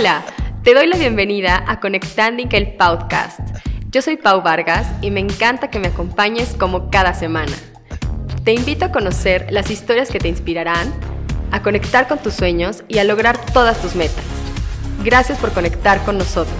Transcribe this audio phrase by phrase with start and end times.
[0.00, 0.24] Hola,
[0.64, 3.38] te doy la bienvenida a Conectanding el podcast.
[3.90, 7.52] Yo soy Pau Vargas y me encanta que me acompañes como cada semana.
[8.42, 10.90] Te invito a conocer las historias que te inspirarán,
[11.52, 14.24] a conectar con tus sueños y a lograr todas tus metas.
[15.04, 16.56] Gracias por conectar con nosotros.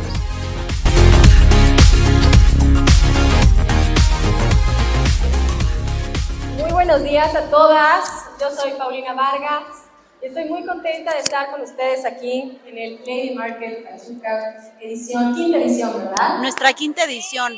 [6.58, 8.26] Muy buenos días a todas.
[8.38, 9.89] Yo soy Paulina Vargas
[10.22, 15.58] Estoy muy contenta de estar con ustedes aquí en el Lady Market Pachuca edición, quinta
[15.58, 16.38] edición, ¿verdad?
[16.40, 17.54] Nuestra quinta edición.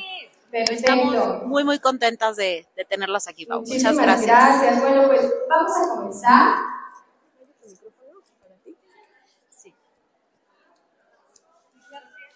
[0.53, 3.61] Estamos muy, muy contentas de, de tenerlas aquí, Pau.
[3.61, 4.27] Muchas gracias.
[4.27, 4.81] gracias.
[4.81, 6.55] Bueno, pues vamos a comenzar.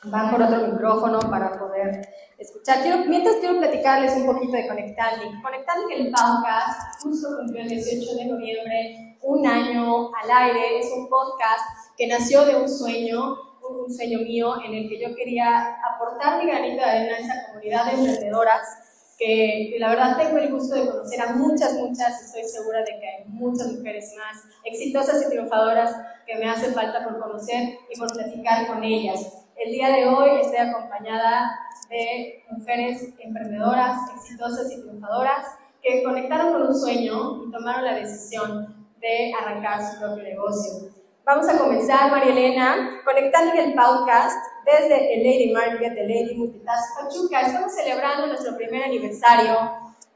[0.05, 2.09] Van por otro micrófono para poder
[2.39, 2.83] escuchar.
[2.83, 5.43] Quiero, mientras quiero platicarles un poquito de Conectanding.
[5.43, 10.79] Conectanding, el podcast, justo cumplió el 18 de noviembre, un año al aire.
[10.79, 13.37] Es un podcast que nació de un sueño,
[13.69, 17.47] un sueño mío, en el que yo quería aportar mi granito de arena a esa
[17.49, 18.83] comunidad de emprendedoras.
[19.19, 22.99] Que, que, la verdad tengo el gusto de conocer a muchas, muchas, estoy segura de
[23.01, 25.97] que hay muchas mujeres más exitosas y triunfadoras
[26.27, 29.43] que me hace falta por conocer y por platicar con ellas.
[29.57, 31.51] El día de hoy estoy acompañada
[31.89, 35.47] de mujeres emprendedoras, exitosas y triunfadoras
[35.83, 40.91] que conectaron con un sueño y tomaron la decisión de arrancar su propio negocio.
[41.25, 46.37] Vamos a comenzar, María Elena, conectando en el podcast desde el Lady Market de Lady
[46.37, 47.41] Multitask Pachuca.
[47.41, 49.55] Estamos celebrando nuestro primer aniversario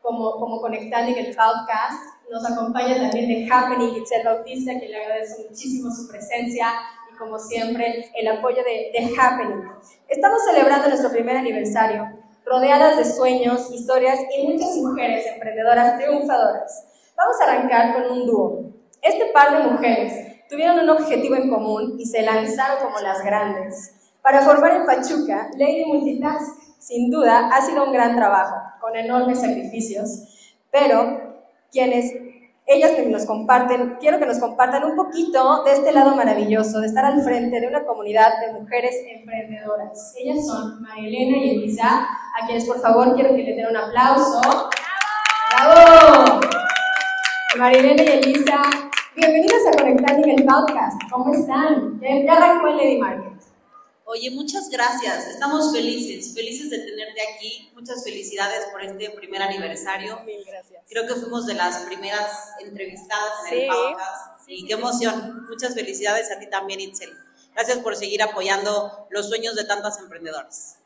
[0.00, 2.20] como, como Conectando en el podcast.
[2.30, 6.68] Nos acompaña también de Happening Itzel Bautista, que le agradezco muchísimo su presencia
[7.18, 9.68] como siempre, el apoyo de, de Happening.
[10.08, 12.08] Estamos celebrando nuestro primer aniversario,
[12.46, 16.89] rodeadas de sueños, historias y muchas mujeres emprendedoras triunfadoras.
[17.20, 18.72] Vamos a arrancar con un dúo.
[19.02, 24.14] Este par de mujeres tuvieron un objetivo en común y se lanzaron como las grandes.
[24.22, 29.38] Para formar en Pachuca, Lady Multitask, sin duda, ha sido un gran trabajo, con enormes
[29.38, 32.10] sacrificios, pero quienes
[32.66, 36.86] ellas que nos comparten, quiero que nos compartan un poquito de este lado maravilloso, de
[36.86, 40.14] estar al frente de una comunidad de mujeres emprendedoras.
[40.16, 42.06] Ellas son Marilena y Elisa,
[42.40, 44.40] a quienes por favor quiero que les den un aplauso.
[45.52, 46.29] ¡Bravo!
[47.58, 48.62] Marilena y Elisa,
[49.16, 51.02] bienvenidas a Conectar en el podcast.
[51.10, 52.00] ¿Cómo están?
[52.00, 53.42] Ya arrancó el Lady Market.
[54.04, 55.26] Oye, muchas gracias.
[55.26, 57.68] Estamos felices, felices de tenerte aquí.
[57.74, 60.20] Muchas felicidades por este primer aniversario.
[60.24, 60.84] Mil gracias.
[60.88, 64.46] Creo que fuimos de las primeras entrevistadas en el podcast.
[64.46, 65.44] Sí, y qué emoción.
[65.48, 67.10] Muchas felicidades a ti también, Itzel.
[67.52, 70.78] Gracias por seguir apoyando los sueños de tantas emprendedoras.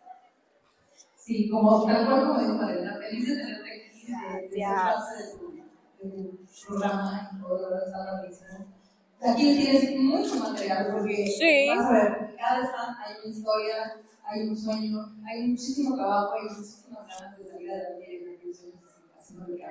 [1.16, 4.06] Sí, como tal cual como dijo Marina, feliz de tenerte aquí.
[4.56, 5.36] Gracias.
[6.10, 8.74] Tu programa y todo, está buenísimo
[9.24, 11.68] aquí tienes mucho material porque sí.
[11.68, 16.42] vas a ver, cada stand hay una historia, hay un sueño, hay muchísimo trabajo, hay
[16.44, 18.38] muchísimas ganas de salir adelante y de
[19.18, 19.64] haciendo lo que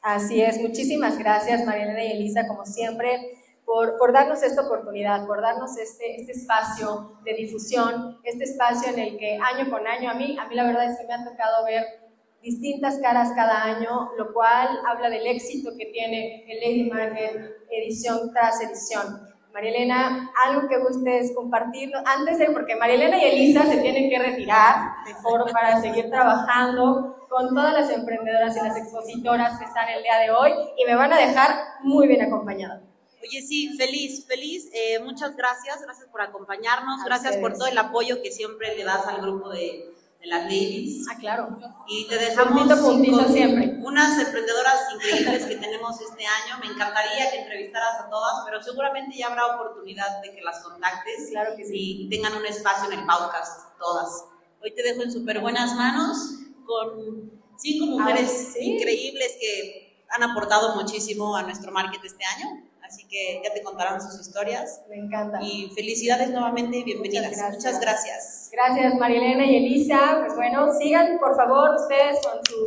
[0.00, 5.40] Así es, muchísimas gracias Marielena y Elisa, como siempre, por, por, darnos esta oportunidad, por
[5.40, 10.14] darnos este, este espacio de difusión, este espacio en el que año con año, a
[10.14, 12.01] mí, a mí la verdad es que me ha tocado ver
[12.42, 18.32] distintas caras cada año, lo cual habla del éxito que tiene el Lady Market edición
[18.32, 19.28] tras edición.
[19.52, 25.04] Marielena, algo que gustes compartir antes de, porque Marielena y Elisa se tienen que retirar
[25.06, 30.02] de foro para seguir trabajando con todas las emprendedoras y las expositoras que están el
[30.02, 31.50] día de hoy y me van a dejar
[31.82, 32.82] muy bien acompañada.
[33.22, 34.68] Oye, sí, feliz, feliz.
[34.72, 39.06] Eh, muchas gracias, gracias por acompañarnos, gracias por todo el apoyo que siempre le das
[39.06, 41.06] al grupo de, de las ladies.
[41.10, 41.58] Ah, claro.
[41.88, 43.76] Y te dejamos puntito, siempre.
[43.82, 46.58] unas emprendedoras increíbles que tenemos este año.
[46.60, 51.28] Me encantaría que entrevistaras a todas, pero seguramente ya habrá oportunidad de que las contactes
[51.30, 52.02] claro que sí.
[52.02, 54.26] y tengan un espacio en el podcast, todas.
[54.62, 56.16] Hoy te dejo en súper buenas manos
[56.64, 63.40] con cinco mujeres increíbles que han aportado muchísimo a nuestro market este año así que
[63.42, 64.82] ya te contarán sus historias.
[64.88, 65.38] Me encanta.
[65.40, 67.32] Y felicidades nuevamente y bienvenidas.
[67.50, 68.50] Muchas gracias.
[68.52, 68.94] gracias.
[68.96, 70.18] Marilena y Elisa.
[70.20, 72.64] Pues bueno, sigan por favor ustedes con su,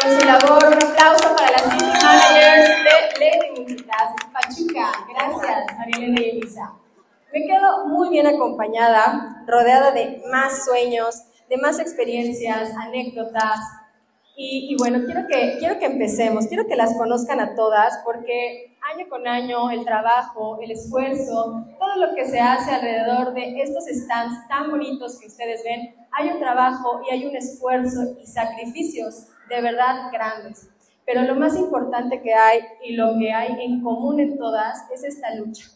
[0.00, 0.66] con su labor.
[0.66, 4.92] Un aplauso para las cinco managers de Lady Multitask Pachuca.
[5.08, 6.72] Gracias, Marilena y Elisa.
[7.32, 13.60] Me quedo muy bien acompañada, rodeada de más sueños, de más experiencias, anécdotas,
[14.36, 19.08] y, bueno, quiero que, quiero que empecemos, quiero que las conozcan a todas porque año
[19.08, 24.48] con año el trabajo, el esfuerzo, todo lo que se hace alrededor de estos stands
[24.48, 29.60] tan bonitos que ustedes ven, hay un trabajo y hay un esfuerzo y sacrificios de
[29.60, 30.68] verdad grandes.
[31.06, 35.04] Pero lo más importante que hay y lo que hay en común en todas es
[35.04, 35.66] esta lucha.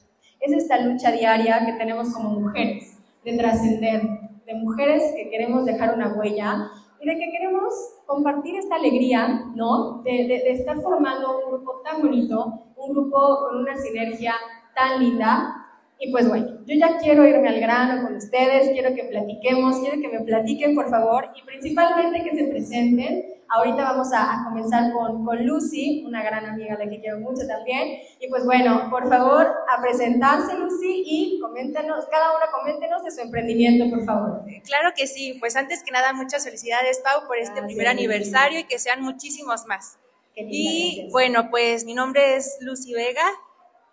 [0.41, 4.03] es esta lucha diaria que tenemos como mujeres, de trascender,
[4.47, 7.73] de mujeres que queremos dejar una huella y de que queremos
[8.07, 10.03] compartir esta alegría, ¿no?
[10.03, 14.35] De, estar formando un grupo tan bonito, un grupo con una sinergia
[14.75, 15.58] tan linda.
[16.01, 20.01] Y pues bueno, yo ya quiero irme al grano con ustedes, quiero que platiquemos, quiero
[20.01, 25.25] que me platiquen por favor y principalmente que se presenten Ahorita vamos a, comenzar con,
[25.25, 28.01] con, Lucy, una gran amiga a la que quiero mucho también.
[28.21, 33.23] Y pues bueno, por favor, a presentarse Lucy y coméntenos, cada una coméntenos de su
[33.23, 34.43] emprendimiento, por favor.
[34.65, 38.65] Claro que sí, pues antes que nada muchas felicidades Pau por este primer aniversario y
[38.65, 39.99] que sean muchísimos más.
[40.37, 43.25] y bueno, pues mi nombre es Lucy Vega,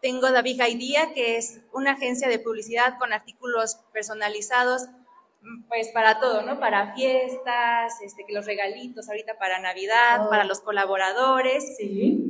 [0.06, 4.84] tengo David Gaidía, que es una agencia de publicidad con artículos personalizados
[5.68, 6.60] pues para todo, ¿no?
[6.60, 11.78] Para fiestas, este, los regalitos ahorita para Navidad, para los colaboradores,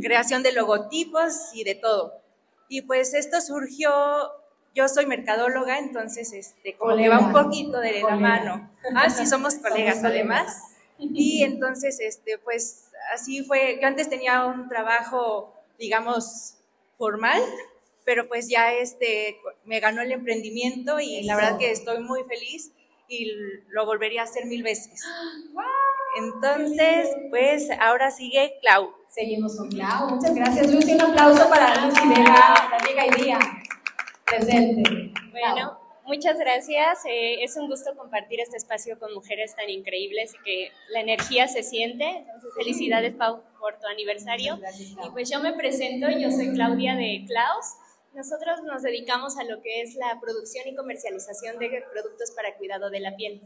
[0.02, 2.14] creación de logotipos y de todo.
[2.70, 3.92] Y pues esto surgió,
[4.74, 8.72] yo soy mercadóloga, entonces este, como que va un poquito de la mano.
[8.96, 10.62] Ah, sí, somos colegas además.
[10.98, 16.56] Y entonces, este, pues así fue, yo antes tenía un trabajo, digamos,
[16.98, 17.42] formal,
[18.06, 22.72] pero pues ya este, me ganó el emprendimiento y la verdad que estoy muy feliz
[23.08, 23.32] y
[23.70, 25.02] lo volvería a hacer mil veces.
[26.18, 28.92] Entonces, pues ahora sigue Clau.
[29.10, 30.10] Seguimos con Clau.
[30.10, 30.94] Muchas gracias, Lucy.
[30.94, 33.40] Un aplauso para Lucy Vega, la amiga y día
[34.26, 35.12] presente.
[35.32, 37.06] Bueno, muchas gracias.
[37.06, 41.48] Eh, es un gusto compartir este espacio con mujeres tan increíbles y que la energía
[41.48, 42.06] se siente.
[42.06, 44.60] Entonces, felicidades, Pau, por tu aniversario.
[44.78, 47.66] y pues yo me presento, yo soy Claudia de Klaus.
[48.14, 52.92] Nosotros nos dedicamos a lo que es la producción y comercialización de productos para cuidado
[52.92, 53.42] de la piel.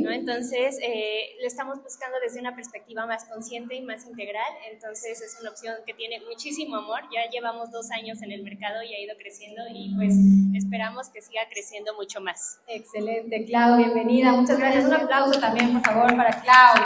[0.00, 0.10] ¿no?
[0.12, 4.50] Entonces, eh, le estamos buscando desde una perspectiva más consciente y más integral.
[4.72, 7.00] Entonces, es una opción que tiene muchísimo amor.
[7.12, 10.14] Ya llevamos dos años en el mercado y ha ido creciendo y pues
[10.54, 12.60] esperamos que siga creciendo mucho más.
[12.68, 14.32] Excelente, Clau, bienvenida.
[14.32, 14.84] Muchas gracias.
[14.84, 16.76] Un aplauso también, por favor, para Clau.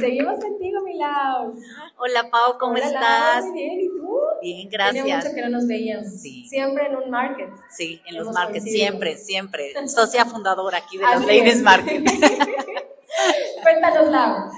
[0.00, 1.54] Seguimos contigo, Milau.
[1.98, 3.44] Hola, Pau, ¿cómo estás?
[3.44, 4.18] Muy bien, ¿y tú?
[4.42, 5.04] Bien, gracias.
[5.04, 6.20] Tenía mucho que no nos veíamos.
[6.20, 6.44] Sí.
[6.48, 7.50] Siempre en un market.
[7.70, 9.72] Sí, en los markets, siempre, siempre.
[9.88, 12.02] Socia fundadora aquí de las Ladies Market.
[13.62, 14.50] Cuéntanos, Lau.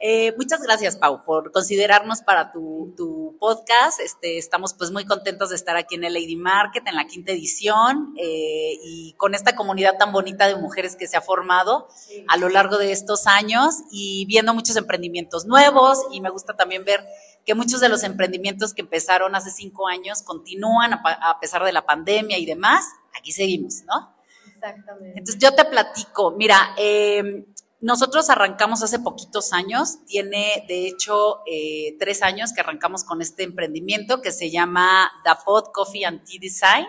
[0.00, 4.00] Eh, muchas gracias, Pau, por considerarnos para tu, tu, podcast.
[4.00, 7.32] Este, estamos pues muy contentos de estar aquí en el Lady Market, en la quinta
[7.32, 11.88] edición, eh, y con esta comunidad tan bonita de mujeres que se ha formado
[12.28, 15.98] a lo largo de estos años y viendo muchos emprendimientos nuevos.
[16.12, 17.04] Y me gusta también ver
[17.44, 21.84] que muchos de los emprendimientos que empezaron hace cinco años continúan a, pesar de la
[21.84, 22.84] pandemia y demás.
[23.18, 24.14] Aquí seguimos, ¿no?
[24.46, 25.18] Exactamente.
[25.18, 27.46] Entonces yo te platico, mira, eh,
[27.80, 33.44] nosotros arrancamos hace poquitos años, tiene de hecho eh, tres años que arrancamos con este
[33.44, 36.86] emprendimiento que se llama Dapod Coffee and Tea Design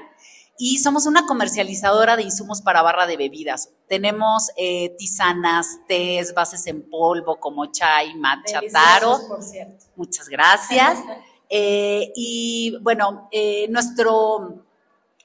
[0.58, 3.70] y somos una comercializadora de insumos para barra de bebidas.
[3.88, 9.20] Tenemos eh, tisanas, tés, bases en polvo como chai, matcha, taro.
[9.28, 9.86] Por cierto.
[9.96, 11.00] Muchas gracias.
[11.52, 13.28] Eh, y bueno,
[13.70, 14.69] nuestro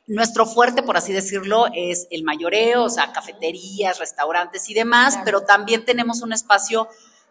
[0.06, 5.43] nuestro fuerte, por así decirlo, es el mayoreo, o sea, cafeterías, restaurantes y demás, pero
[5.43, 6.89] también tenemos un espacio,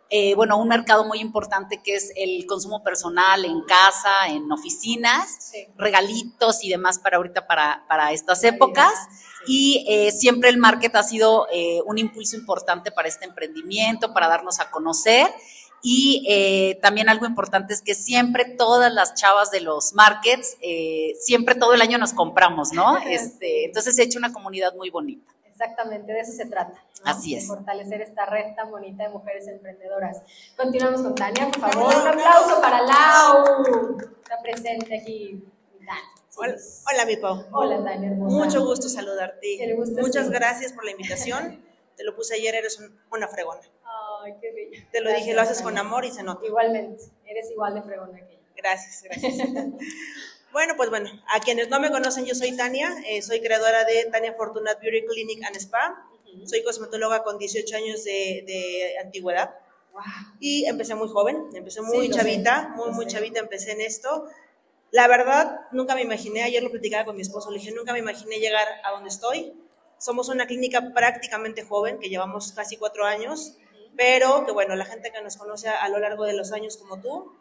[0.09, 5.51] eh, bueno, un mercado muy importante que es el consumo personal en casa, en oficinas,
[5.77, 8.93] regalitos y demás para ahorita, para, para estas épocas.
[9.45, 14.29] Y eh, siempre el market ha sido eh, un impulso importante para este emprendimiento, para
[14.29, 15.27] darnos a conocer.
[15.85, 21.13] Y eh, también algo importante es que siempre todas las chavas de los markets, eh,
[21.19, 22.97] siempre todo el año nos compramos, ¿no?
[23.05, 25.29] Este, entonces he hecho una comunidad muy bonita.
[25.45, 26.81] Exactamente, de eso se trata.
[27.03, 27.47] Así es.
[27.47, 30.21] Fortalecer esta red tan bonita de mujeres emprendedoras.
[30.55, 31.93] Continuamos con Tania, por favor.
[31.93, 33.97] Un aplauso para Lau.
[34.23, 35.43] Está presente aquí.
[36.37, 36.55] Hola,
[36.91, 37.45] hola, mi Pau.
[37.51, 38.09] Hola, Tania.
[38.11, 39.75] Mucho gusto saludarte.
[39.99, 41.61] Muchas gracias por la invitación.
[41.97, 43.61] Te lo puse ayer, eres una fregona.
[44.23, 44.87] Ay, qué.
[44.91, 46.45] Te lo dije, lo haces con amor y se nota.
[46.45, 48.43] Igualmente, eres igual de fregona que yo.
[48.55, 49.35] Gracias, gracias.
[50.53, 54.05] bueno, pues bueno, a quienes no me conocen, yo soy Tania, eh, soy creadora de
[54.11, 56.07] Tania Fortunat Beauty Clinic and Spa.
[56.45, 59.55] Soy cosmetóloga con 18 años de, de antigüedad.
[59.91, 60.01] Wow.
[60.39, 64.27] Y empecé muy joven, empecé muy chavita, muy, muy chavita empecé en esto.
[64.89, 67.99] La verdad, nunca me imaginé, ayer lo platicaba con mi esposo, le dije, nunca me
[67.99, 69.53] imaginé llegar a donde estoy.
[69.99, 73.57] Somos una clínica prácticamente joven, que llevamos casi cuatro años
[73.95, 76.99] pero que bueno, la gente que nos conoce a, lo largo de los años como
[76.99, 77.33] tú,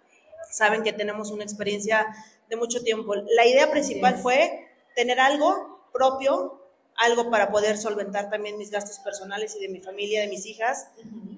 [0.51, 2.15] saben que tenemos una experiencia
[2.49, 3.15] de mucho tiempo.
[3.15, 6.61] La idea principal fue tener algo propio,
[6.97, 10.89] algo para poder solventar también mis gastos personales y de mi familia, de mis hijas,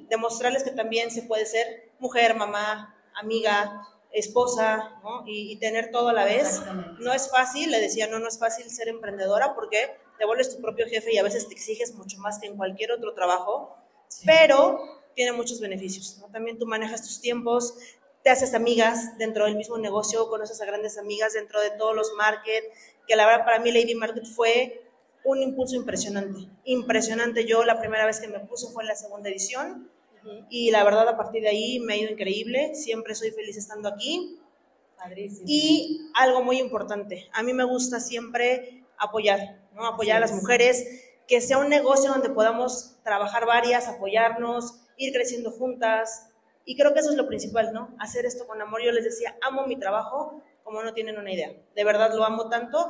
[0.08, 5.24] demostrarles que también se puede ser mujer, mamá, amiga, esposa, ¿no?
[5.26, 6.62] Y, tener todo a la vez.
[7.00, 10.62] No es fácil, le decía, no, no es fácil ser emprendedora porque te vuelves tu
[10.62, 13.76] propio jefe y a veces te exiges mucho más que en cualquier otro trabajo,
[14.24, 16.26] pero tiene muchos beneficios, ¿no?
[16.28, 17.74] También tú manejas tus tiempos,
[18.22, 22.12] te haces amigas dentro del mismo negocio, conoces a grandes amigas dentro de todos los
[22.16, 22.66] markets,
[23.06, 24.82] que la verdad para mí Lady Market fue
[25.24, 27.46] un impulso impresionante, impresionante.
[27.46, 29.90] Yo la primera vez que me puse fue en la segunda edición
[30.48, 33.88] y la verdad a partir de ahí me ha ido increíble, siempre soy feliz estando
[33.88, 34.38] aquí.
[35.46, 39.86] Y algo muy importante, a mí me gusta siempre apoyar, ¿no?
[39.86, 40.86] apoyar a las mujeres,
[41.28, 46.30] que sea un negocio donde podamos trabajar varias, apoyarnos, ir creciendo juntas.
[46.64, 47.94] Y creo que eso es lo principal, ¿no?
[47.98, 48.82] Hacer esto con amor.
[48.82, 51.52] Yo les decía, amo mi trabajo como no tienen una idea.
[51.74, 52.88] De verdad lo amo tanto.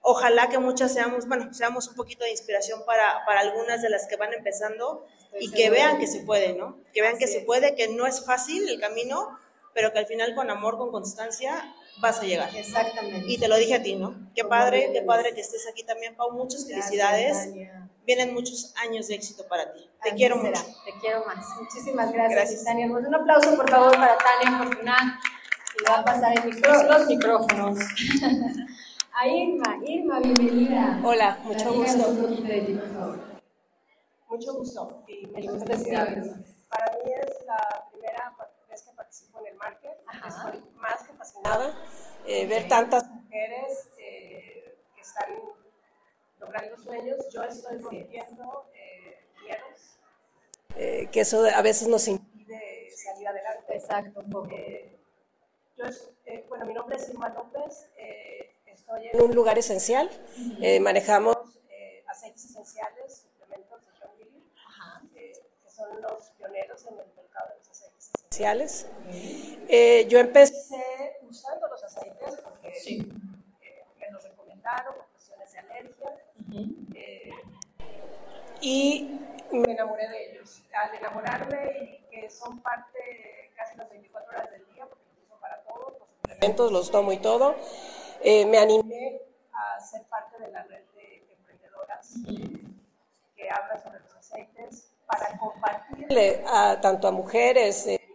[0.00, 4.06] Ojalá que muchas seamos, bueno, seamos un poquito de inspiración para, para algunas de las
[4.06, 5.04] que van empezando
[5.40, 6.78] y que vean que se puede, ¿no?
[6.92, 9.36] Que vean que se puede, que no es fácil el camino,
[9.74, 12.54] pero que al final con amor, con constancia, vas a llegar.
[12.54, 13.24] Exactamente.
[13.26, 14.14] Y te lo dije a ti, ¿no?
[14.34, 16.32] Qué padre, qué padre que estés aquí también, Pau.
[16.32, 17.48] Muchas felicidades.
[18.06, 19.90] Vienen muchos años de éxito para ti.
[20.02, 20.62] Te quiero mucho.
[20.84, 21.44] Te quiero más.
[21.60, 22.64] Muchísimas gracias, gracias.
[22.64, 22.88] Tania.
[22.88, 25.02] Pues un aplauso, por favor, para Tania Fortunat.
[25.78, 27.78] Y va a pasar el los micrófonos.
[29.12, 29.78] a Irma.
[29.84, 31.00] Irma, bienvenida.
[31.02, 32.08] Hola, mucho gusto.
[32.08, 33.18] Un poquito de ti, por favor.
[34.28, 35.04] Mucho gusto.
[35.08, 35.74] Y me gusta
[36.68, 38.34] Para mí es la primera
[38.68, 39.98] vez que participo en el market.
[40.26, 41.74] Estoy más que fascinada
[42.26, 45.30] eh, ver tantas mujeres eh, que están
[46.38, 47.16] logrando sueños.
[47.32, 49.98] Yo estoy rompiendo eh, miedos,
[50.76, 53.74] eh, que eso a veces nos impide salir adelante.
[53.74, 54.22] Exacto.
[54.50, 54.96] Eh,
[55.76, 55.84] yo,
[56.48, 57.90] bueno, mi nombre es Irma López,
[58.66, 60.08] estoy en un lugar esencial,
[60.80, 61.36] manejamos
[62.08, 64.42] aceites esenciales, suplementos de John Gilly,
[65.12, 65.32] que
[65.70, 67.06] son los pioneros en el
[68.36, 68.86] esenciales.
[70.08, 73.06] yo empecé usando los aceites porque
[73.98, 76.16] me los recomendaron, cuestiones de alergia,
[76.94, 77.30] eh,
[78.60, 79.20] y
[79.52, 80.62] me enamoré de ellos.
[80.72, 85.40] Al enamorarme y que son parte casi las 24 horas del día, porque los uso
[85.40, 87.56] para todos, los suplementos los tomo y todo,
[88.22, 92.14] eh, me animé a ser parte de la red de emprendedoras
[93.34, 98.05] que habla sobre los aceites para compartirle a, tanto a mujeres, eh,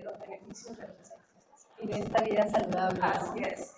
[0.00, 1.68] los beneficios de los aceites.
[1.80, 3.00] Y de esta vida saludable.
[3.02, 3.74] Así es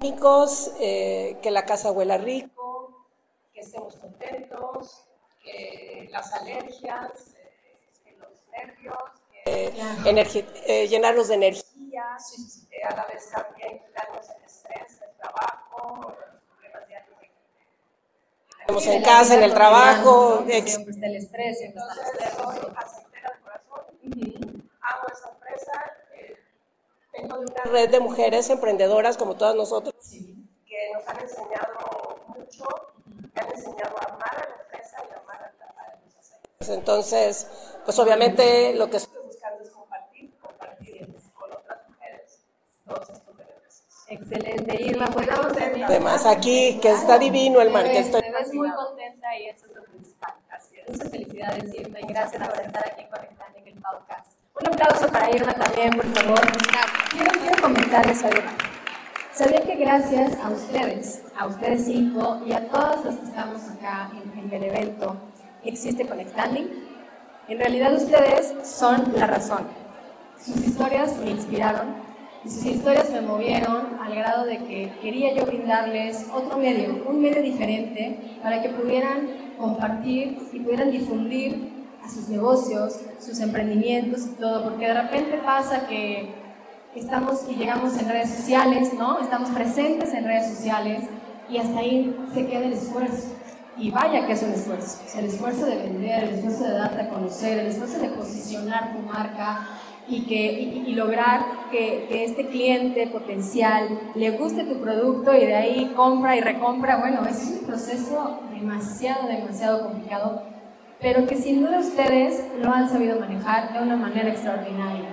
[0.00, 3.06] químicos, eh, que la casa huela rico,
[3.52, 5.04] que estemos contentos,
[5.42, 8.96] que las alergias, eh, que los nervios,
[9.44, 12.16] que eh, llenarnos de energía,
[12.88, 17.30] a la vez también quitarnos el estrés del trabajo, los problemas diarios que
[18.66, 20.44] tenemos en casa, en el trabajo.
[20.46, 22.32] Siempre está el estrés, siempre está el estrés.
[22.32, 24.59] Soy aceitera de corazón,
[24.90, 25.72] hago esta empresa
[27.12, 29.94] tengo una red de mujeres emprendedoras como todas nosotros
[30.70, 32.64] que nos han enseñado mucho,
[33.34, 36.68] que han enseñado a amar a la empresa y a amar a, los aceites.
[36.68, 37.48] Entonces,
[37.84, 42.38] pues obviamente lo que estoy buscando es compartir, compartir con otras mujeres
[42.86, 44.06] todos estos beneficios.
[44.08, 48.22] Excelente, Irma, pues vamos a Además, aquí, que está divino el mar, que estoy...
[48.22, 50.34] Te muy contenta y eso es lo principal.
[50.50, 50.88] Así es.
[50.88, 54.39] Muchas felicidades, Irma, y gracias por estar aquí conectando en el podcast.
[54.60, 56.40] Un aplauso para Irma también, por favor.
[57.10, 58.42] Quiero, quiero comentarles algo.
[59.32, 64.10] Sabía que gracias a ustedes, a ustedes cinco y a todos los que estamos acá
[64.12, 65.16] en, el evento,
[65.64, 66.68] existe Conectanding.
[67.48, 69.66] En realidad ustedes son la razón.
[70.36, 71.94] Sus historias me inspiraron
[72.44, 77.22] y sus historias me movieron al grado de que quería yo brindarles otro medio, un
[77.22, 84.64] medio diferente para que pudieran compartir y pudieran difundir sus negocios, sus emprendimientos y todo,
[84.64, 86.34] porque de repente pasa que
[86.94, 89.20] estamos y llegamos en redes sociales, ¿no?
[89.20, 91.04] Estamos presentes en redes sociales
[91.48, 93.28] y hasta ahí se queda el esfuerzo.
[93.76, 97.08] Y vaya que es un esfuerzo, el esfuerzo de vender, el esfuerzo de darte a
[97.08, 99.66] conocer, el esfuerzo de posicionar tu marca
[100.06, 100.52] y, que,
[100.86, 106.36] y, lograr que, que, este cliente potencial le guste tu producto y de ahí compra
[106.36, 106.98] y recompra.
[106.98, 110.42] Bueno, es un proceso demasiado, demasiado complicado
[111.00, 115.08] pero que sin duda ustedes lo han sabido manejar de una manera extraordinaria.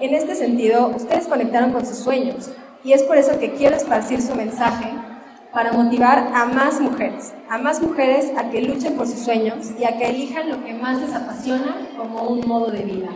[0.00, 2.50] En este sentido, ustedes conectaron con sus sueños
[2.82, 4.92] y es por eso que quiero esparcir su mensaje
[5.52, 9.84] para motivar a más mujeres, a más mujeres a que luchen por sus sueños y
[9.84, 13.08] a que elijan lo que más les apasiona como un modo de vida.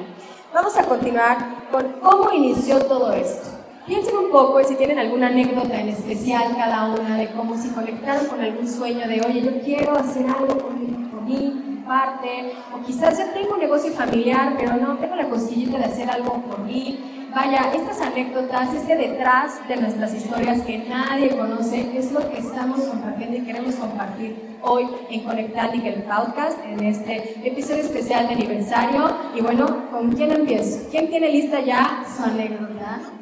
[0.54, 1.36] Vamos a continuar
[1.70, 3.57] con cómo inició todo esto.
[3.88, 8.26] Piensen un poco si tienen alguna anécdota en especial cada una de cómo se conectaron
[8.26, 13.32] con algún sueño de, oye, yo quiero hacer algo por mí, comparte, o quizás ya
[13.32, 17.30] tengo un negocio familiar, pero no tengo la cosquillita de hacer algo por mí.
[17.34, 22.80] Vaya, estas anécdotas, este detrás de nuestras historias que nadie conoce, es lo que estamos
[22.80, 29.10] compartiendo y queremos compartir hoy en Conectatic, el podcast, en este episodio especial de aniversario.
[29.34, 30.88] Y bueno, ¿con quién empiezo?
[30.90, 33.17] ¿Quién tiene lista ya su anécdota?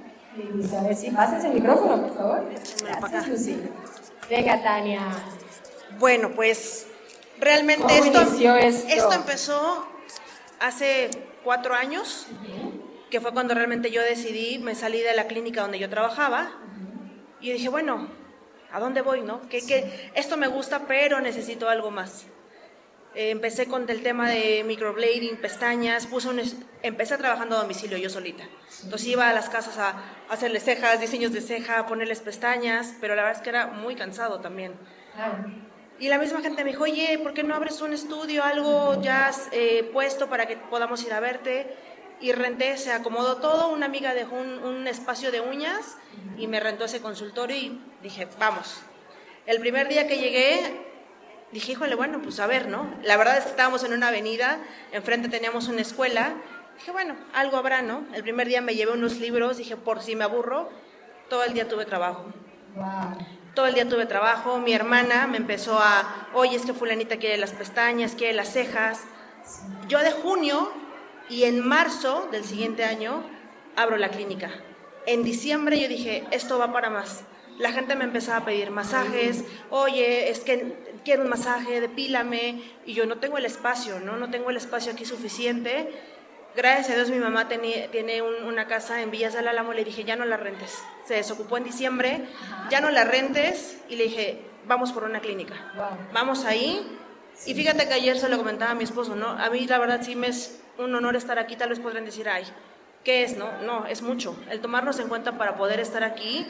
[0.77, 2.45] A ver si pasas el micrófono, por favor.
[2.85, 3.61] Gracias, Lucy.
[4.29, 5.01] Venga, Tania.
[5.99, 6.87] Bueno, pues
[7.39, 8.21] realmente esto,
[8.59, 9.13] esto?
[9.13, 9.87] empezó
[10.61, 11.11] hace
[11.45, 12.27] cuatro años,
[13.11, 16.51] que fue cuando realmente yo decidí, me salí de la clínica donde yo trabajaba
[17.41, 18.09] y dije, bueno,
[18.73, 19.23] ¿a dónde voy?
[19.23, 19.49] No?
[19.49, 22.27] Que, que esto me gusta, pero necesito algo más.
[23.17, 26.43] Eh, empecé con el tema de microblading, pestañas, puse un,
[26.83, 28.45] empecé trabajando a domicilio yo solita.
[28.85, 33.15] Entonces iba a las casas a, hacerles cejas, diseños de ceja, a ponerles pestañas, pero
[33.15, 34.75] la verdad es que era muy cansado también.
[35.99, 39.31] Y la misma gente me dijo, oye, ¿por qué no abres un estudio, algo ya
[39.51, 41.75] eh, puesto para que podamos ir a verte?
[42.21, 45.97] Y renté, se acomodó todo, una amiga dejó un, un espacio de uñas
[46.37, 48.83] y me rentó ese consultorio y dije, vamos.
[49.47, 50.86] El primer día que llegué,
[51.57, 52.87] dije, híjole, bueno, pues a ver, ¿no?
[53.03, 54.59] La verdad es que estábamos en una avenida,
[54.93, 56.35] enfrente teníamos una escuela.
[56.77, 58.05] Dije, bueno, algo habrá, ¿no?
[58.13, 60.69] El primer día me llevé unos libros, dije, por si me aburro,
[61.31, 62.27] todo el día tuve trabajo.
[63.55, 64.59] Todo el día tuve trabajo.
[64.59, 69.05] Mi hermana me empezó a, oye, es que fulanita quiere las pestañas, quiere las cejas.
[69.89, 70.71] Yo de junio
[71.31, 73.23] y en marzo del siguiente año
[73.77, 74.51] abro la clínica.
[75.07, 77.25] En diciembre yo dije, esto va para más
[77.59, 82.93] la gente me empezaba a pedir masajes, oye, es que quiero un masaje, depílame, y
[82.93, 84.17] yo no tengo el espacio, ¿no?
[84.17, 85.89] No tengo el espacio aquí suficiente.
[86.57, 90.17] Gracias a Dios mi mamá tiene una casa en Villas del Álamo, le dije, ya
[90.17, 90.83] no la rentes.
[91.07, 92.27] Se desocupó en diciembre,
[92.71, 95.55] ya no la rentes, y le dije, vamos por una clínica.
[96.13, 96.85] Vamos ahí.
[97.47, 99.29] Y fíjate que ayer se lo comentaba a mi esposo, ¿no?
[99.29, 102.29] A mí la verdad sí me es un honor estar aquí, tal vez podrían decir,
[102.29, 102.45] ay,
[103.05, 103.37] ¿qué es?
[103.37, 104.37] No, no, es mucho.
[104.51, 106.49] El tomarnos en cuenta para poder estar aquí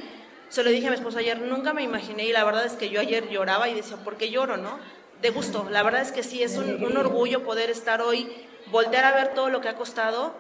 [0.49, 2.89] se lo dije a mi esposo ayer, nunca me imaginé y la verdad es que
[2.89, 4.79] yo ayer lloraba y decía, ¿por qué lloro, no?
[5.21, 8.31] De gusto, la verdad es que sí, es un, orgullo poder estar hoy,
[8.71, 10.35] voltear a ver todo lo que ha costado.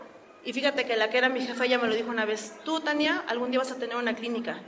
[0.44, 2.80] Y fíjate que la que era mi jefa, ella me lo dijo una vez, tú,
[2.80, 4.60] Tania, algún día vas a tener una clínica.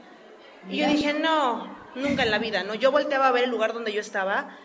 [0.68, 2.74] Y yo dije, no, nunca en la vida, ¿no?
[2.74, 4.56] Yo volteaba a ver el lugar donde yo estaba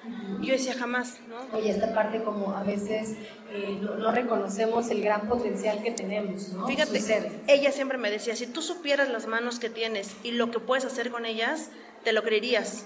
[0.41, 1.57] y yo decía, jamás, ¿no?
[1.57, 3.15] Oye, esta parte como a veces
[3.51, 6.67] eh, no, reconocemos el gran potencial que tenemos, ¿no?
[6.67, 6.99] Fíjate,
[7.47, 10.85] ella siempre me decía, si tú supieras las manos que tienes y lo que puedes
[10.85, 11.69] hacer con ellas,
[12.03, 12.85] te lo creerías.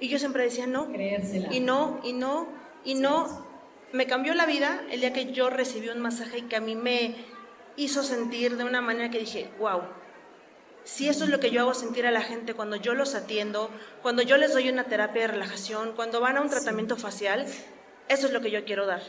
[0.00, 0.92] Y yo siempre decía, no.
[0.92, 1.52] Creérsela.
[1.54, 2.48] Y no, y no,
[2.84, 3.46] y no.
[3.92, 6.76] Me cambió la vida el día que yo recibí un masaje y que a mí
[6.76, 7.14] me
[7.76, 9.82] hizo sentir de una manera que dije, wow,
[10.86, 13.70] si eso es lo que yo hago sentir a la gente cuando yo los atiendo,
[14.02, 17.44] cuando yo les doy una terapia de relajación, cuando van a un tratamiento facial,
[18.08, 19.02] eso es lo que yo quiero dar.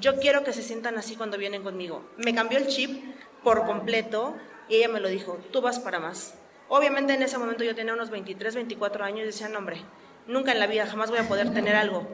[0.00, 2.08] Yo quiero que se sientan así cuando vienen conmigo.
[2.16, 3.04] Me cambió el chip
[3.44, 4.34] por completo
[4.70, 6.36] y ella me lo dijo, tú vas para más.
[6.70, 9.82] Obviamente en ese momento yo tenía unos 23, 24 años y decía, no hombre,
[10.26, 12.08] nunca en la vida jamás voy a poder tener algo.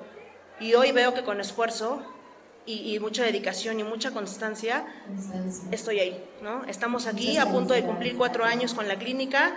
[0.59, 2.03] Y hoy veo que con esfuerzo
[2.66, 4.85] y, mucha dedicación y mucha constancia,
[5.70, 6.64] estoy ahí, ¿no?
[6.64, 9.57] Estamos aquí a punto de cumplir cuatro años con la clínica,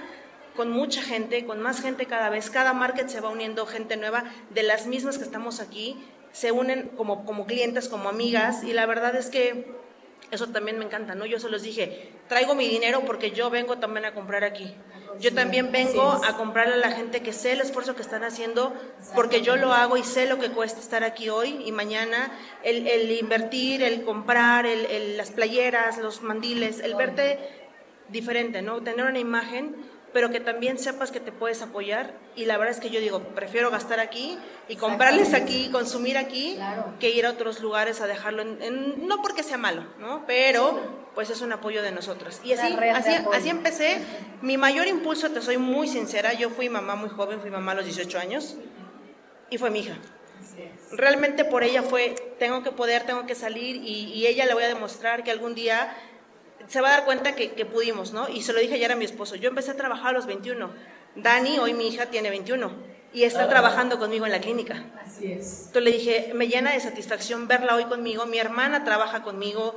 [0.56, 4.26] con mucha gente, con más gente cada vez, cada market se va uniendo gente nueva,
[4.52, 5.98] de las mismas que estamos aquí,
[6.32, 9.66] se unen como, como clientes, como amigas, y la verdad es que
[10.32, 11.26] eso también me encanta, ¿no?
[11.26, 14.76] Yo se los dije, traigo mi dinero porque yo vengo también a comprar aquí.
[15.20, 18.74] Yo también vengo a comprarle a la gente que sé el esfuerzo que están haciendo,
[19.16, 22.32] porque yo lo hago y sé lo que cuesta estar aquí hoy y mañana,
[22.64, 27.40] el, invertir, el comprar, el, las playeras, los mandiles, el verte
[28.10, 28.82] diferente, ¿no?
[28.82, 29.76] Tener una imagen
[30.14, 32.14] pero que también sepas que te puedes apoyar.
[32.36, 36.58] Y la verdad es que yo digo, prefiero gastar aquí y comprarles aquí, consumir aquí,
[37.00, 40.26] que ir a otros lugares a dejarlo, en, no porque sea malo, ¿no?
[40.26, 42.40] Pero pues es un apoyo de nosotros.
[42.44, 44.02] Y así, así, así empecé.
[44.42, 47.76] Mi mayor impulso, te soy muy sincera, yo fui mamá muy joven, fui mamá a
[47.76, 48.56] los 18 años
[49.50, 49.96] y fue mi hija.
[50.92, 54.64] Realmente por ella fue, tengo que poder, tengo que salir y, y ella le voy
[54.64, 55.96] a demostrar que algún día
[56.70, 58.30] se va a dar cuenta que, pudimos, ¿no?
[58.30, 60.70] Y se lo dije ayer a mi esposo, yo empecé a trabajar a los 21.
[61.16, 62.72] Dani, hoy mi hija, tiene 21
[63.12, 64.86] y está trabajando conmigo en la clínica.
[65.04, 65.66] Así es.
[65.66, 69.76] Entonces le dije, me llena de satisfacción verla hoy conmigo, mi hermana trabaja conmigo,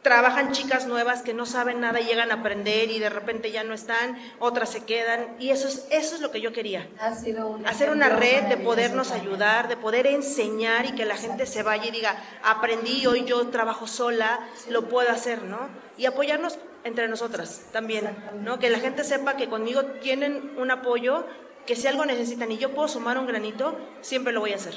[0.00, 3.62] trabajan chicas nuevas que no saben nada y llegan a aprender y de repente ya
[3.62, 6.88] no están, otras se quedan y eso es, eso es lo que yo quería.
[7.00, 11.44] Ha sido Hacer una red de podernos ayudar, de poder enseñar y que la gente
[11.44, 15.83] se vaya y diga, aprendí, hoy yo trabajo sola, lo puedo hacer, ¿no?
[15.96, 18.58] Y apoyarnos entre nosotras también, ¿no?
[18.58, 21.26] Que la gente sepa que conmigo tienen un apoyo,
[21.66, 24.74] que si algo necesitan y yo puedo sumar un granito, siempre lo voy a hacer.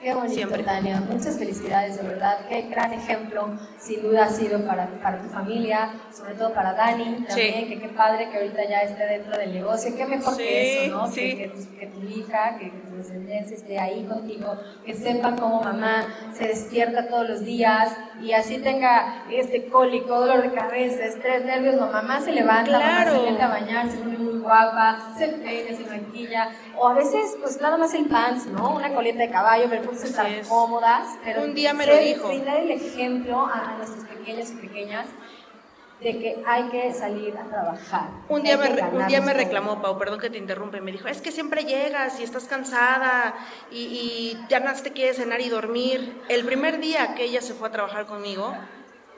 [0.00, 0.62] Qué bonito, Siempre.
[0.62, 1.00] Tania.
[1.00, 2.40] Muchas felicidades, de verdad.
[2.48, 7.24] Qué gran ejemplo, sin duda, ha sido para, para tu familia, sobre todo para Dani
[7.26, 9.96] también, que qué padre que ahorita ya esté dentro del negocio.
[9.96, 11.10] Qué mejor que eso, ¿no?
[11.10, 14.54] Que, que, tu, hija, que, tu descendencia esté ahí contigo,
[14.84, 20.42] que sepa cómo mamá se despierta todos los días y así tenga este cólico, dolor
[20.42, 21.76] de cabeza, estrés, nervios.
[21.76, 25.76] No, mamá se levanta, mamá se mete a bañar, se pone muy guapa, se peina,
[25.76, 26.50] se maquilla.
[26.76, 28.76] O a veces, pues nada más el pants, ¿no?
[28.76, 32.28] Una coleta de caballo, pero estar cómodas, pero un día me lo dijo.
[32.28, 35.06] Brindar el ejemplo a, nuestros pequeños y pequeñas
[36.00, 38.10] de que hay que salir a trabajar.
[38.28, 41.22] Un día, me, un día me reclamó, Pau, perdón que te interrumpe, me dijo, es
[41.22, 43.34] que siempre llegas y estás cansada
[43.70, 46.22] y, y ya no te quieres cenar y dormir.
[46.28, 48.54] El primer día que ella se fue a trabajar conmigo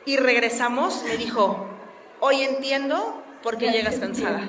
[0.06, 1.66] y regresamos, me dijo,
[2.20, 4.48] hoy entiendo por qué llegas cansada.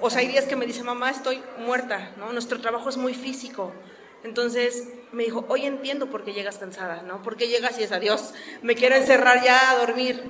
[0.00, 2.32] O sea, hay días que me dice, mamá, estoy muerta, ¿no?
[2.32, 3.72] Nuestro trabajo es muy físico.
[4.24, 7.22] Entonces me dijo, hoy entiendo por qué llegas cansada, ¿no?
[7.22, 10.22] Porque llegas y es adiós, me quiero encerrar ya a dormir.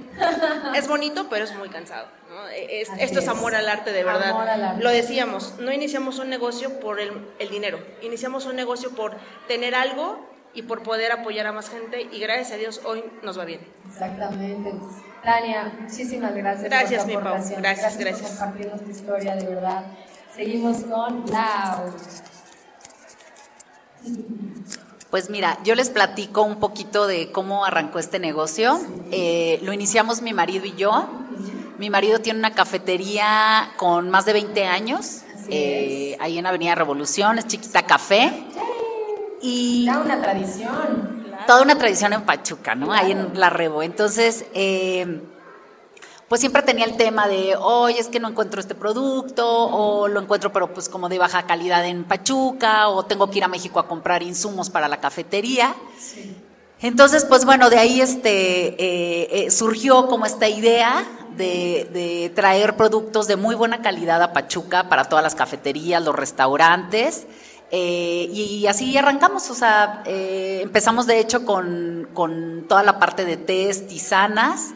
[0.75, 2.49] es bonito, pero es muy cansado, ¿no?
[2.49, 3.29] E, esto es.
[3.29, 4.77] amor al arte de verdad.
[4.79, 9.75] Lo decíamos, no iniciamos un negocio por el, el dinero, iniciamos un negocio por tener
[9.75, 13.45] algo y por poder apoyar a más gente y gracias a Dios hoy nos va
[13.45, 13.61] bien.
[13.89, 14.73] Exactamente.
[15.23, 16.65] Tania, muchísimas gracias.
[16.65, 17.35] Gracias, por tu mi Pau.
[17.35, 18.71] Gracias, gracias, gracias.
[18.71, 19.85] por tu historia, de verdad.
[20.35, 21.93] Seguimos con Lau.
[25.11, 28.79] Pues mira, yo les platico un poquito de cómo arrancó este negocio.
[29.11, 31.09] Eh, lo iniciamos mi marido y yo.
[31.79, 37.39] Mi marido tiene una cafetería con más de 20 años, eh, ahí en Avenida Revolución,
[37.39, 38.33] es Chiquita Café.
[39.41, 41.28] Y toda una tradición.
[41.49, 42.93] Toda una tradición en Pachuca, ¿no?
[42.93, 43.83] Ahí en La Rebo.
[43.83, 45.23] Entonces, eh,
[46.29, 50.21] pues siempre tenía el tema de, oye, es que no encuentro este producto, o lo
[50.21, 53.81] encuentro pero pues como de baja calidad en Pachuca, o tengo que ir a México
[53.81, 55.75] a comprar insumos para la cafetería.
[56.83, 61.03] Entonces, pues bueno, de ahí este, eh, eh, surgió como esta idea
[61.39, 66.15] de, de, traer productos de muy buena calidad a Pachuca para todas las cafeterías, los
[66.15, 67.27] restaurantes.
[67.71, 73.27] Eh, y así arrancamos, o sea, eh, empezamos de hecho con, con, toda la parte
[73.27, 74.73] de test, tisanas,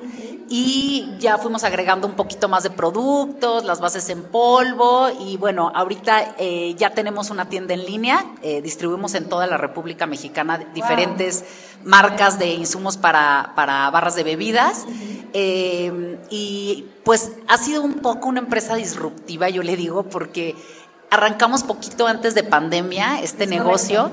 [0.48, 5.72] y ya fuimos agregando un poquito más de productos, las bases en polvo, y bueno,
[5.74, 8.26] ahorita eh, ya tenemos una tienda en línea,
[8.62, 11.44] distribuimos en toda la República Mexicana diferentes
[11.84, 14.84] marcas de insumos para, para barras de bebidas,
[15.34, 20.54] y pues ha sido un poco una empresa disruptiva, yo le digo, porque
[21.12, 24.10] arrancamos poquito antes de pandemia este negocio.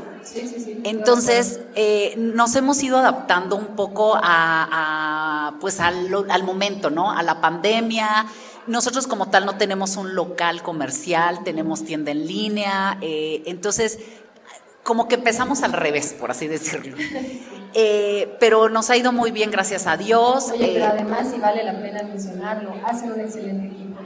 [0.83, 7.09] Entonces, eh, nos hemos ido adaptando un poco a, pues al, momento, ¿no?
[7.09, 8.25] A la pandemia.
[8.67, 13.99] Nosotros como tal no tenemos un local comercial, tenemos tienda en línea, eh, entonces
[14.83, 16.97] como que empezamos al revés, por así decirlo.
[17.75, 20.49] Eh, pero nos ha ido muy bien, gracias a Dios.
[20.51, 23.99] Oye, pero además, y vale la pena mencionarlo, hace un excelente equipo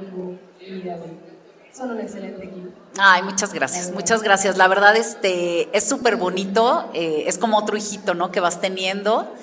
[1.76, 2.70] son un excelente equipo.
[2.98, 4.58] Ay, muchas gracias, muchas gracias.
[4.58, 8.32] La verdad, este, es súper bonito, eh, es como otro hijito, ¿no?
[8.32, 9.34] Que vas teniendo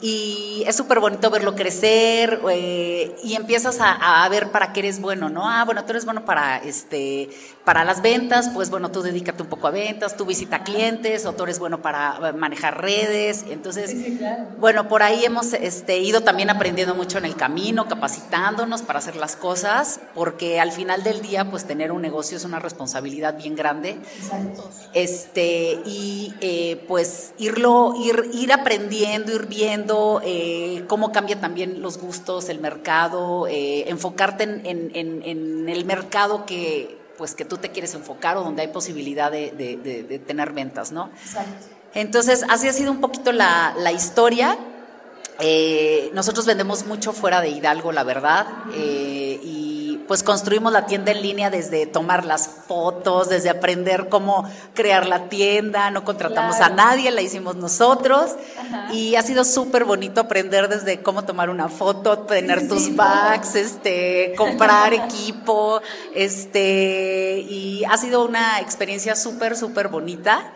[0.00, 5.00] y es súper bonito verlo crecer eh, y empiezas a, a, ver para qué eres
[5.00, 5.48] bueno, ¿no?
[5.48, 7.30] Ah, bueno, tú eres bueno para, este,
[7.64, 11.32] para las ventas, pues bueno, tú dedícate un poco a ventas, tú visita clientes o
[11.32, 13.44] tú eres bueno para manejar redes.
[13.48, 13.94] Entonces,
[14.58, 19.14] bueno, por ahí hemos este, ido también aprendiendo mucho en el camino, capacitándonos para hacer
[19.14, 23.54] las cosas, porque al final del día, pues tener un negocio es una responsabilidad bien
[23.54, 23.98] grande.
[24.92, 31.98] Este, y eh, pues irlo, ir, ir aprendiendo, ir viendo eh, cómo cambia también los
[31.98, 38.36] gustos, el mercado, eh, enfocarte en, el mercado que, pues, que tú te quieres enfocar
[38.36, 41.08] o donde hay posibilidad de, tener ventas, ¿no?
[41.94, 44.58] Entonces, así ha sido un poquito la, historia.
[45.38, 48.48] Eh, nosotros vendemos mucho fuera de Hidalgo, la verdad,
[50.12, 55.30] pues construimos la tienda en línea desde tomar las fotos, desde aprender cómo crear la
[55.30, 58.32] tienda, no contratamos a nadie, la hicimos nosotros.
[58.92, 64.34] Y ha sido súper bonito aprender desde cómo tomar una foto, tener tus bags, este,
[64.36, 65.80] comprar equipo,
[66.14, 70.52] este, y ha sido una experiencia súper, súper bonita.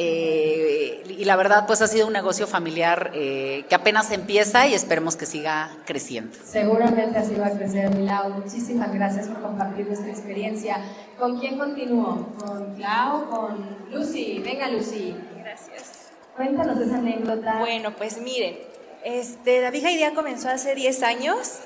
[0.00, 4.74] Eh, y la verdad, pues ha sido un negocio familiar eh, que apenas empieza y
[4.74, 6.38] esperemos que siga creciendo.
[6.44, 8.30] Seguramente así va a crecer, Milau.
[8.30, 10.80] Muchísimas gracias por compartir nuestra experiencia.
[11.18, 12.28] ¿Con quién continúo?
[12.38, 13.28] ¿Con Clau?
[13.28, 14.40] ¿Con Lucy?
[14.44, 15.16] Venga, Lucy.
[15.36, 16.10] Gracias.
[16.36, 17.58] Cuéntanos esa anécdota.
[17.58, 18.56] Bueno, pues miren,
[19.02, 21.58] este, la vieja idea comenzó hace 10 años.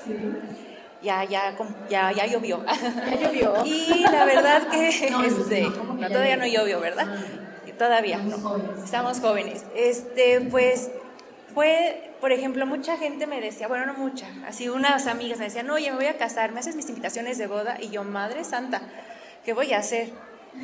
[1.03, 1.55] Ya, ya,
[1.87, 2.65] ya, ya llovió.
[2.65, 3.53] Ya llovió.
[3.65, 4.87] y la verdad que
[5.27, 5.69] este,
[6.07, 7.07] todavía no llovió, ¿verdad?
[7.83, 8.19] Todavía.
[8.81, 9.65] Estamos jóvenes.
[9.75, 10.89] Este, pues
[11.53, 15.69] fue, por ejemplo, mucha gente me decía, bueno, no mucha, así unas amigas me decían,
[15.69, 18.81] oye, me voy a casar, me haces mis invitaciones de boda y yo, madre santa,
[19.43, 20.11] ¿qué voy a hacer?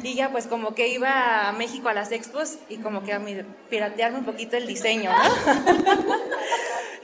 [0.02, 3.20] Y ya pues como que iba a México a las expos y como que a
[3.20, 3.36] mí,
[3.70, 5.66] piratearme un poquito el diseño, ¿no?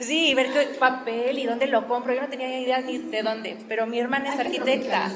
[0.00, 3.58] sí, ver qué papel y dónde lo compro, yo no tenía idea ni de dónde,
[3.68, 5.10] pero mi hermana es arquitecta.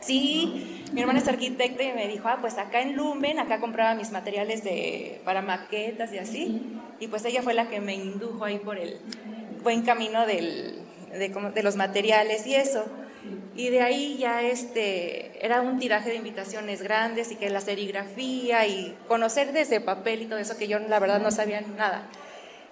[0.00, 3.94] Sí, mi hermana es arquitecta y me dijo, ah, pues acá en Lumen, acá compraba
[3.94, 6.62] mis materiales de, para maquetas y así.
[7.00, 8.98] Y pues ella fue la que me indujo ahí por el
[9.62, 10.78] buen camino del,
[11.12, 12.84] de, de los materiales y eso.
[13.54, 18.66] Y de ahí ya este, era un tiraje de invitaciones grandes y que la serigrafía
[18.66, 22.06] y conocer desde papel y todo eso que yo la verdad no sabía nada.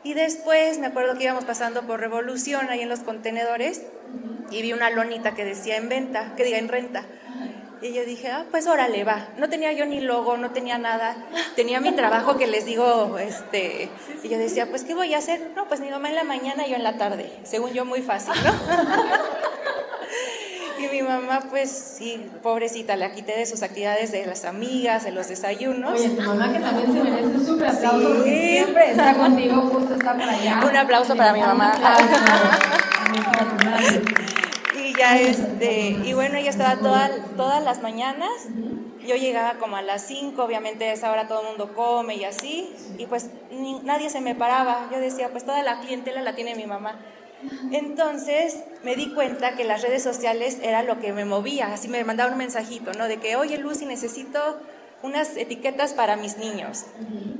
[0.05, 3.83] Y después me acuerdo que íbamos pasando por Revolución ahí en los contenedores
[4.52, 7.05] y vi una lonita que decía en venta, que diga en renta.
[7.83, 9.29] Y yo dije, ah, pues órale, va.
[9.39, 11.17] No tenía yo ni logo, no tenía nada.
[11.57, 13.91] Tenía mi trabajo que les digo, este.
[14.23, 15.51] Y yo decía, pues, ¿qué voy a hacer?
[15.55, 17.31] No, pues mi mamá en la mañana y yo en la tarde.
[17.45, 18.53] Según yo, muy fácil, ¿no?
[20.79, 25.11] Y mi mamá, pues sí, pobrecita, la quité de sus actividades de las amigas, de
[25.11, 25.99] los desayunos.
[25.99, 28.31] Oye, tu mamá que también se merece un súper aplauso, sí.
[28.31, 30.61] siempre está contigo, justo está por allá.
[30.69, 31.73] Un aplauso para mi mamá.
[33.15, 34.36] y
[34.98, 38.30] ya este, y bueno, ella estaba toda, todas las mañanas.
[39.06, 42.24] Yo llegaba como a las 5, obviamente a esa hora todo el mundo come y
[42.24, 43.30] así, y pues
[43.85, 44.88] nadie se me paraba.
[44.90, 46.98] Yo decía, pues toda la clientela la tiene mi mamá.
[47.70, 52.02] Entonces me di cuenta que las redes sociales era lo que me movía, así me
[52.02, 53.06] mandaba un mensajito, ¿no?
[53.06, 54.40] De que, oye Lucy, necesito
[55.02, 56.87] unas etiquetas para mis niños.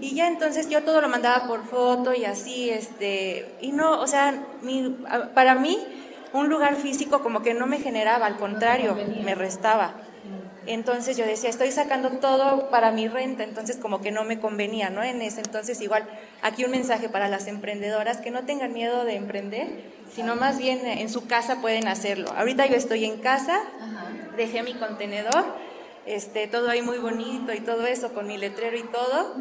[0.01, 4.07] Y ya entonces yo todo lo mandaba por foto y así, este, y no, o
[4.07, 4.35] sea,
[5.35, 5.79] para mí
[6.33, 9.95] un lugar físico como que no me generaba, al contrario, me restaba.
[10.67, 14.91] Entonces yo decía, estoy sacando todo para mi renta, entonces como que no me convenía,
[14.91, 15.03] ¿no?
[15.03, 16.05] En ese entonces igual,
[16.43, 19.69] aquí un mensaje para las emprendedoras, que no tengan miedo de emprender,
[20.13, 22.33] sino más bien en su casa pueden hacerlo.
[22.37, 23.61] Ahorita yo estoy en casa,
[24.37, 25.45] dejé mi contenedor,
[26.05, 29.35] este, todo ahí muy bonito y todo eso, con mi letrero y todo.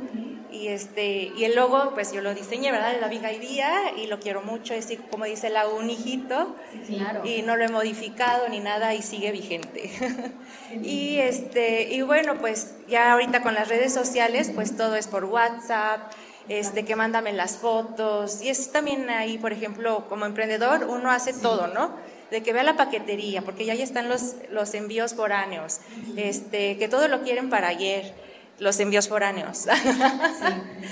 [0.56, 2.94] Y, este, y el logo, pues yo lo diseñé, ¿verdad?
[2.94, 6.56] De la Viga y Día, y lo quiero mucho, es como dice la un hijito,
[7.24, 9.92] y no lo he modificado ni nada y sigue vigente.
[10.82, 15.26] y, este, y bueno, pues ya ahorita con las redes sociales, pues todo es por
[15.26, 16.12] WhatsApp,
[16.48, 21.34] este, que mándame las fotos, y es también ahí, por ejemplo, como emprendedor, uno hace
[21.34, 21.92] todo, ¿no?
[22.32, 25.80] de que vea la paquetería, porque ya, ya están los, los envíos foráneos,
[26.18, 28.14] este, que todo lo quieren para ayer,
[28.60, 29.66] los envíos foráneos.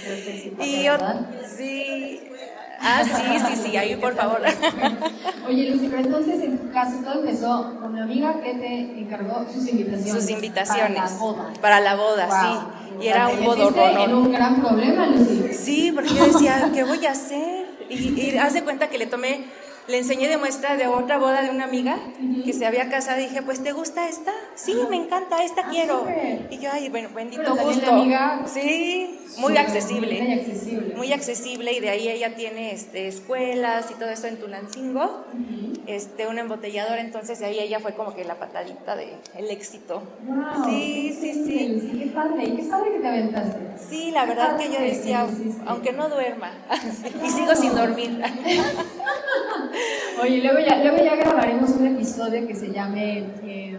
[0.05, 0.97] Sí, y yo,
[1.57, 2.21] sí,
[2.79, 4.41] ah, sí, sí, sí, ahí por favor.
[5.47, 9.45] Oye, Lucy, pero entonces en tu caso todo empezó con una amiga que te encargó
[9.51, 10.11] sus invitaciones.
[10.23, 10.97] Sus invitaciones.
[10.99, 11.53] Para la boda.
[11.61, 13.03] Para la boda, sí.
[13.03, 13.97] Y era un bodorrón.
[14.01, 15.53] en un gran problema, Lucy.
[15.53, 17.65] Sí, porque yo decía, ¿qué voy a hacer?
[17.89, 19.45] Y, y haz de cuenta que le tomé
[19.87, 21.97] le enseñé de muestra de otra boda de una amiga
[22.45, 24.31] que se había casado y dije, pues ¿te gusta esta?
[24.55, 26.05] Sí, me encanta, esta ah, quiero.
[26.49, 27.91] Y yo, ay, bueno, bendito gusto.
[27.91, 30.21] Amiga, sí, muy accesible.
[30.21, 30.95] Muy accesible.
[30.95, 35.25] Muy accesible y de ahí ella tiene este, escuelas y todo eso en Tulancingo,
[35.85, 40.03] este, una embotelladora, entonces de ahí ella fue como que la patadita del el éxito.
[40.65, 41.99] sí, sí, sí.
[41.99, 43.59] Qué padre, qué padre que te aventaste.
[43.89, 45.27] Sí, la verdad que yo decía,
[45.65, 46.51] aunque no duerma,
[47.25, 48.21] y sigo sin dormir.
[50.21, 53.25] Oye, luego ya, luego ya grabaremos un episodio que se llame...
[53.43, 53.77] Eh,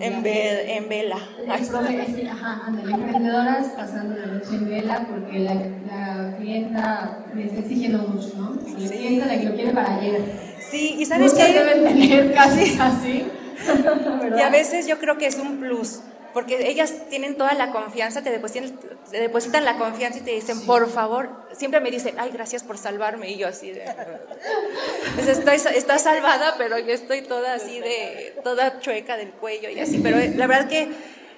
[0.00, 1.18] en, en, vela.
[1.48, 8.32] Ajá, emprendedoras pasando la noche en vela porque la, la clienta me está exigiendo mucho,
[8.36, 8.54] ¿no?
[8.54, 10.22] La clienta la que lo quiere para ayer.
[10.70, 13.26] Sí, y sabes que deben tener casi así.
[14.36, 16.00] y a veces yo creo que es un plus
[16.32, 18.78] porque ellas tienen toda la confianza, te depositan,
[19.10, 22.78] te depositan la confianza y te dicen, por favor, siempre me dicen, ay, gracias por
[22.78, 23.84] salvarme, y yo así de,
[25.14, 29.80] pues estoy, está salvada, pero yo estoy toda así de, toda chueca del cuello y
[29.80, 30.88] así, pero la verdad que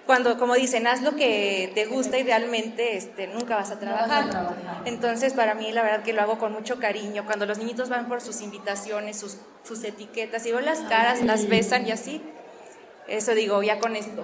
[0.07, 4.55] cuando, como dicen, haz lo que te gusta idealmente, este, nunca vas a trabajar.
[4.85, 7.25] Entonces, para mí, la verdad que lo hago con mucho cariño.
[7.25, 11.49] Cuando los niñitos van por sus invitaciones, sus, sus etiquetas, y veo las caras, las
[11.49, 12.21] besan y así,
[13.07, 14.23] eso digo, ya con esto,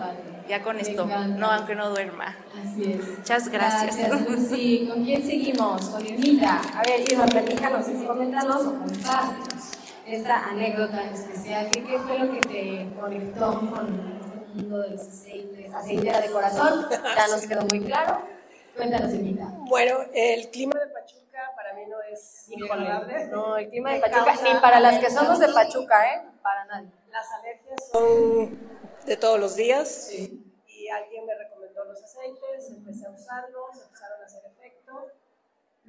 [0.49, 2.37] ya con esto, no, aunque no duerma.
[2.59, 3.19] Así es.
[3.19, 3.97] Muchas gracias.
[3.97, 5.83] gracias sí, ¿con quién seguimos?
[5.91, 6.61] Con Irmita.
[6.75, 9.71] A ver, Irma, platícanos, coméntanos o contarnos
[10.07, 11.69] esta anécdota especial.
[11.71, 16.31] ¿Qué, ¿Qué fue lo que te conectó con el mundo de los aceites, aceitera de
[16.31, 16.87] corazón?
[16.91, 18.23] Ya nos quedó muy claro.
[18.77, 19.45] Cuéntanos, Irmita.
[19.69, 23.27] Bueno, el clima de Pachuca para mí no es agradable.
[23.27, 26.23] No, el clima de Pachuca, ni para las que somos de Pachuca, ¿eh?
[26.43, 26.89] Para nadie.
[27.11, 28.70] Las alergias son
[29.07, 33.91] de todos los días y alguien me recomendó los aceites, empecé a usarlos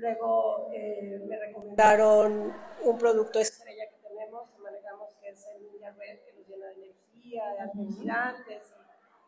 [0.01, 5.91] Luego eh, me recomendaron un producto estrella que tenemos, que manejamos, que es el Ninja
[5.91, 8.63] Red, que nos llena de energía, de antioxidantes.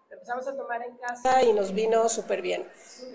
[0.10, 2.68] Lo empezamos a tomar en casa y nos vino súper bien.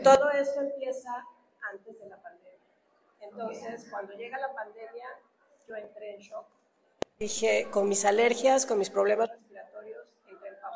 [0.05, 1.27] Todo esto empieza
[1.73, 2.59] antes de la pandemia.
[3.23, 5.09] Entonces, cuando llega la pandemia,
[5.67, 6.47] yo entré en shock.
[7.19, 10.68] Dije, con mis alergias, con mis problemas respiratorios, entré en pánico.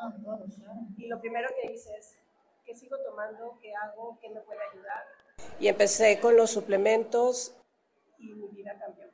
[0.97, 2.15] Y lo primero que hice es,
[2.65, 3.57] ¿qué sigo tomando?
[3.61, 4.17] ¿Qué hago?
[4.21, 5.03] ¿Qué me puede ayudar?
[5.59, 7.55] Y empecé con los suplementos
[8.17, 9.07] y mi vida cambió.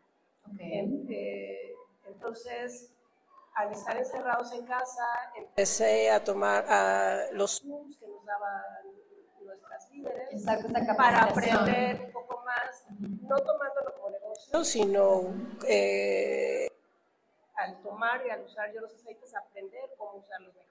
[0.60, 1.76] Eh,
[2.08, 2.92] entonces,
[3.56, 6.66] al estar encerrados en casa, empecé a tomar
[7.34, 8.64] los Zooms que nos daban
[9.44, 10.46] nuestras líderes
[10.98, 15.34] para aprender un poco más, no tomándolo como negocio, sino
[15.68, 16.70] eh,
[17.56, 20.69] al tomar y al usar yo los aceites, aprender cómo usarlos mejor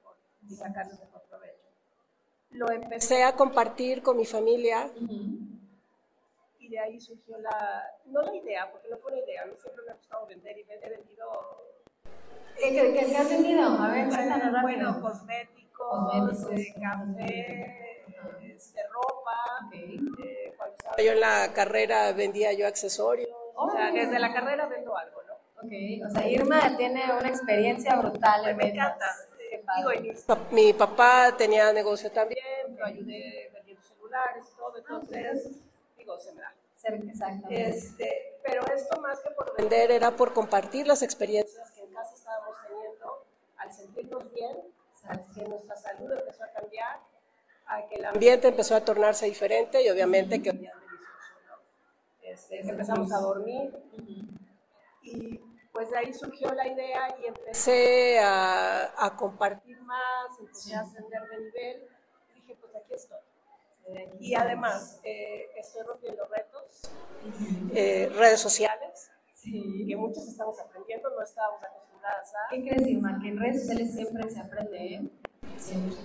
[0.48, 1.68] y sacarlos mejor provecho
[2.50, 4.90] lo empecé a compartir con mi familia
[6.58, 9.52] y de ahí surgió la, no la idea, porque no fue una idea, a mí
[9.61, 11.26] siempre me ha gustado vender y he vendido...
[12.56, 13.62] ¿Qué, qué, has vendido?
[13.62, 18.04] A ver, bueno, bueno cosméticos, eh, café,
[18.42, 19.68] este, ropa.
[19.72, 23.30] Eh, cuando estaba yo en la carrera vendía yo accesorios.
[23.54, 25.34] o sea, desde la carrera vendo algo, ¿no?
[25.62, 25.72] Ok,
[26.04, 28.42] o sea, Irma tiene una experiencia brutal.
[28.42, 29.06] Pues me encanta
[30.50, 35.50] mi papá tenía negocio también, lo ayudé vendiendo celulares y todo, entonces,
[35.96, 36.54] digo, se me da.
[37.50, 42.14] Este, pero esto más que por vender era por compartir las experiencias que en casa
[42.14, 43.24] estábamos teniendo,
[43.57, 44.57] al sentirnos bien,
[45.04, 47.00] al que nuestra salud empezó a cambiar,
[47.66, 50.70] a que el ambiente empezó a tornarse diferente y obviamente que.
[52.22, 53.74] Este, empezamos a dormir.
[55.02, 55.40] Y
[55.79, 61.38] pues de ahí surgió la idea y empecé a, compartir más, empecé a ascender de
[61.38, 61.88] nivel.
[62.35, 63.19] Dije, pues aquí estoy.
[64.19, 66.91] y además, eh, estoy rompiendo retos,
[67.73, 69.09] eh, redes sociales,
[69.41, 72.49] que muchos estamos aprendiendo, no estábamos acostumbradas a.
[72.51, 73.17] ¿Qué crees, Irma?
[73.23, 75.11] Que en redes sociales siempre se aprende, ¿eh?
[75.59, 75.97] Siempre.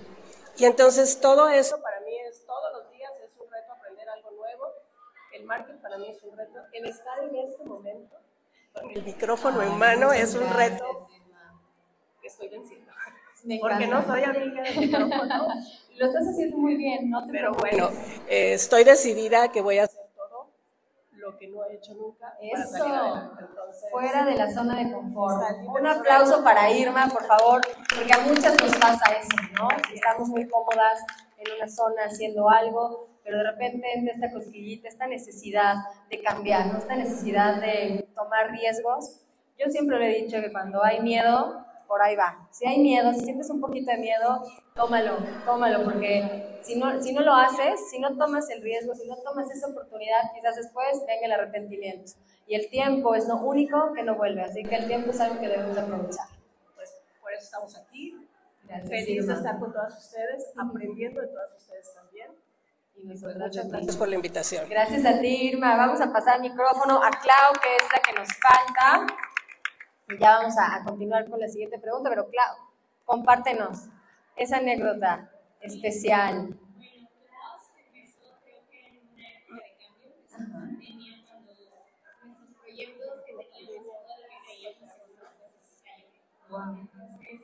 [0.56, 4.30] Y entonces todo eso para mí es, todos los días es un reto aprender algo
[4.30, 4.66] nuevo.
[5.32, 6.60] El marketing para mí es un reto.
[6.72, 8.18] El estar en este momento
[8.94, 11.04] el micrófono en mano es un reto
[12.26, 12.92] estoy venciendo.
[13.60, 15.48] Porque no soy amiga del micrófono.
[15.96, 17.90] Lo estás haciendo muy bien, no te Pero bueno,
[18.26, 20.50] eh, estoy decidida que voy a hacer todo
[21.12, 22.36] lo que no he hecho nunca.
[22.40, 23.30] Eso,
[23.92, 25.40] fuera de la zona de confort.
[25.68, 27.60] Un aplauso para Irma, por favor,
[27.94, 29.68] porque a muchas nos pasa eso, ¿no?
[29.94, 30.98] Estamos muy cómodas
[31.36, 35.76] en una zona haciendo algo, pero de repente entra esta cosquillita, esta necesidad
[36.10, 36.78] de cambiar, ¿no?
[36.78, 39.22] esta necesidad de tomar riesgos.
[39.58, 42.46] Yo siempre le he dicho que cuando hay miedo, por ahí va.
[42.50, 44.42] Si hay miedo, si sientes un poquito de miedo,
[44.74, 49.08] tómalo, tómalo, porque si no, si no lo haces, si no tomas el riesgo, si
[49.08, 52.12] no tomas esa oportunidad, quizás después venga el arrepentimiento.
[52.46, 55.40] Y el tiempo es lo único que no vuelve, así que el tiempo es algo
[55.40, 56.26] que debemos aprovechar.
[56.74, 58.28] Pues por eso estamos aquí.
[58.88, 62.03] Feliz de estar con todas ustedes, aprendiendo de todas ustedes también.
[62.96, 64.68] Y Muchas gracias por la invitación.
[64.68, 65.76] Gracias a ti, Irma.
[65.76, 69.06] Vamos a pasar el micrófono a Clau, que es la que nos falta.
[70.08, 72.56] Y ya vamos a, continuar con la siguiente pregunta, pero Clau,
[73.04, 73.88] compártenos
[74.36, 75.30] esa anécdota
[75.60, 76.58] especial.
[86.50, 86.76] Wow.
[86.78, 87.40] Entonces,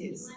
[0.00, 0.34] así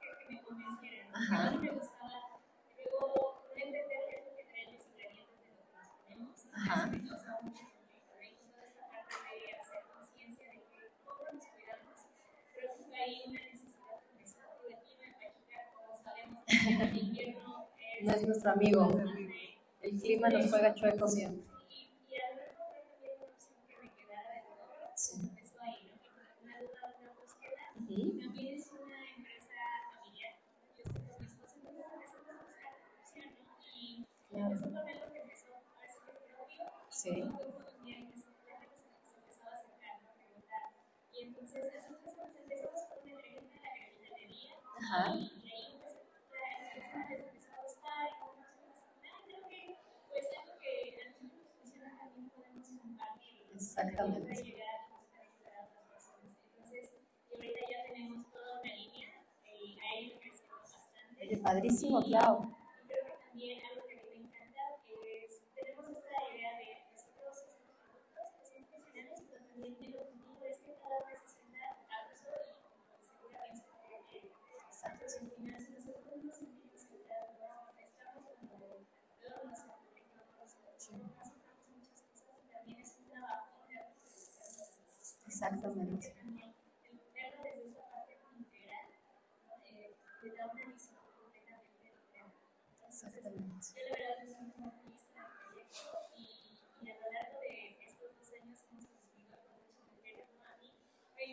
[0.00, 1.06] que que me convenciera.
[1.14, 2.40] A mí me gustaba,
[2.76, 6.46] luego, entender qué es lo que traen los ingredientes de lo que nos ponemos.
[6.52, 7.05] Ajá.
[18.02, 19.00] No es nuestro amigo.
[19.82, 21.46] El clima nos juega chueco siempre.
[27.86, 29.54] También es una empresa
[53.56, 54.20] Exactamente.
[54.20, 54.54] Entonces,
[57.34, 59.08] ahorita ya tenemos toda una línea,
[59.58, 61.36] y ahí lo crecemos bastante.
[61.38, 62.54] Padrísimo, claro.
[62.86, 63.58] Creo que también
[85.36, 86.14] Exactamente.
[92.88, 93.66] Exactamente.
[93.76, 98.86] Yo la verdad es proyecto y, y a lo largo de estos dos años hemos
[98.88, 100.44] conseguido con muchas mujeres, ¿no?
[100.44, 100.72] A mí,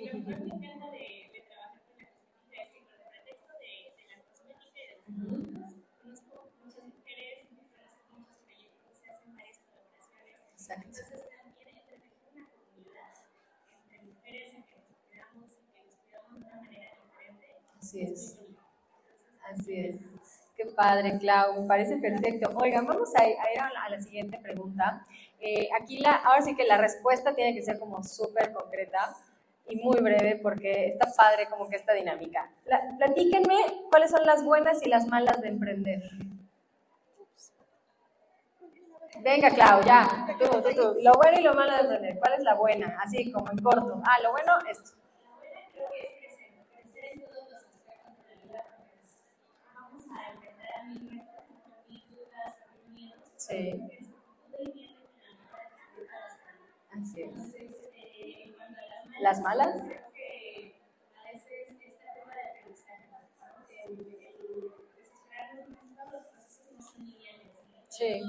[0.03, 4.03] me encanta de, de trabajar con la cosmética es que con el pretexto de, de
[4.11, 5.71] la cosmética y de los productos,
[6.03, 10.43] conozco muchas mujeres, muchos proyectos, se hacen varias colaboraciones.
[10.59, 10.87] Exacto.
[10.91, 11.33] Entonces,
[17.93, 18.39] Así es.
[19.51, 19.97] Así es.
[20.57, 22.49] Qué padre, Clau, parece perfecto.
[22.55, 25.05] Oigan, vamos a ir, a, la, siguiente pregunta.
[25.39, 29.15] Eh, aquí la, ahora sí que la respuesta tiene que ser como súper concreta
[29.67, 32.49] y muy breve porque está padre como que esta dinámica.
[32.97, 33.57] platíquenme
[33.91, 36.01] cuáles son las buenas y las malas de emprender.
[39.21, 40.25] Venga, Clau, ya.
[40.39, 40.95] Tú, tú, tú.
[41.03, 42.17] Lo bueno y lo malo de emprender.
[42.17, 42.97] ¿Cuál es la buena?
[43.03, 44.01] Así como en corto.
[44.03, 45.02] Ah, lo bueno, esto.
[53.47, 53.73] Sí.
[56.91, 57.55] Así es.
[59.19, 59.75] ¿Las malas?
[67.89, 68.21] Sí.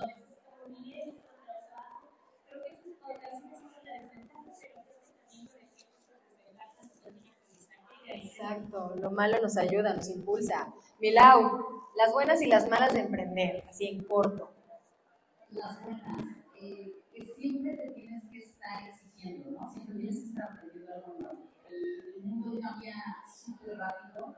[8.09, 10.75] Exacto, lo malo nos ayuda, nos impulsa.
[10.99, 14.55] Milau, las buenas y las malas de emprender, así en corto
[15.55, 16.19] las buenas,
[16.61, 19.73] eh, que siempre te tienes que estar exigiendo, ¿no?
[19.73, 21.51] Siempre tienes que estar aprendiendo algo nuevo.
[21.71, 22.95] El, mundo cambia
[23.29, 24.35] súper rápido,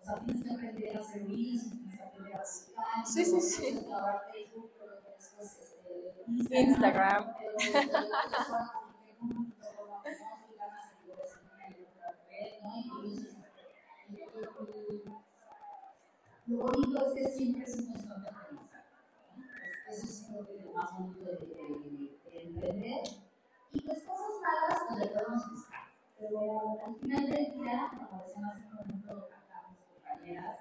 [0.00, 3.40] o sea, tienes que aprender a hacer reels, tienes que aprender a buscar, sí, sí,
[3.40, 3.62] sí.
[4.32, 5.70] Facebook, pero después
[6.40, 7.26] este, Instagram.
[16.46, 18.30] Lo bonito es que siempre es un constante
[19.96, 23.02] eso es lo que más bonito de, de, emprender.
[23.72, 25.82] Y pues cosas malas, pues le podemos buscar.
[26.18, 30.58] Pero al final del día, como decíamos hace un momento acá mis compañeras,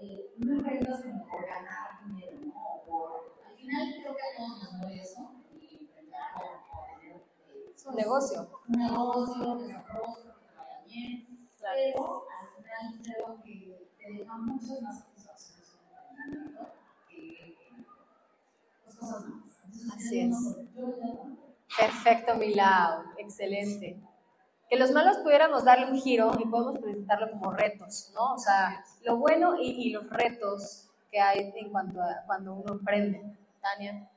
[0.00, 2.82] eh, no emprendas como por ganar dinero, ¿no?
[2.86, 7.74] Por, al final creo que a todos nos mueve eso, y emprender por, tener eh,
[7.86, 8.48] un negocio.
[8.68, 11.30] Un negocio, que se que te vaya bien.
[11.60, 16.79] Pero al final creo que te deja muchas más satisfacciones un emprendimiento
[19.96, 20.36] Así es.
[21.78, 23.02] Perfecto, Milau.
[23.18, 24.00] Excelente.
[24.68, 28.34] Que los malos pudiéramos darle un giro y podemos presentarlo como retos, ¿no?
[28.34, 32.72] O sea, lo bueno y, y los retos que hay en cuanto a cuando uno
[32.72, 33.36] emprende.
[33.60, 34.08] Tania.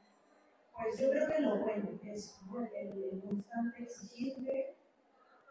[0.76, 2.40] Pues yo creo que lo bueno es
[2.76, 4.76] el, constante exigirte,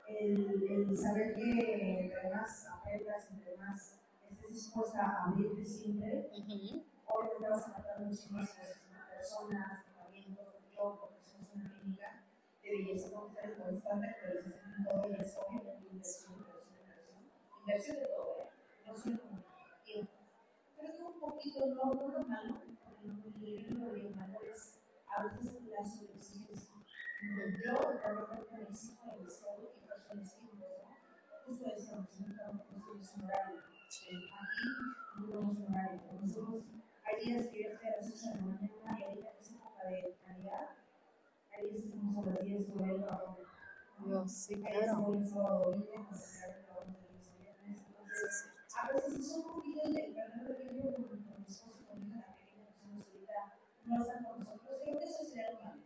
[0.08, 6.40] el, el, saber que entre más aprendas, entre más estés dispuesta a abrirte siempre, uh
[6.40, 6.84] -huh.
[7.06, 8.81] obviamente vas a muchísimas cosas
[9.22, 12.24] personas, tratamientos, yo, porque somos una clínica
[12.60, 17.22] de belleza constante, constante actualización en todo y inversión, inversión, inversión,
[17.60, 18.50] inversión de todo, ¿eh?
[18.84, 19.18] no solo
[19.84, 20.12] tiempo.
[20.76, 25.86] Creo que un poquito, no, no lo malo, porque no lo es a veces la
[25.86, 26.74] sobreexigencia.
[27.64, 27.74] Yo,
[28.68, 30.36] exijo demasiado y por eso
[31.46, 33.60] justo decíamos, no tenemos un horario.
[33.62, 34.16] Aquí
[35.30, 36.71] no tenemos un
[37.18, 40.68] estoy a las 8 de la mañana y ahorita es época de Navidad.
[41.52, 43.38] Hay días que estamos a las 10 sobre el trabajo.
[44.04, 45.06] Dios, sí, claro.
[45.06, 47.80] Hay días que sábado domingo, el trabajo de los viernes.
[47.88, 52.26] Entonces, a veces es un poquito tiempo con mi esposo, pequeña,
[53.84, 54.78] no están nosotros.
[54.82, 55.76] Creo que eso sería.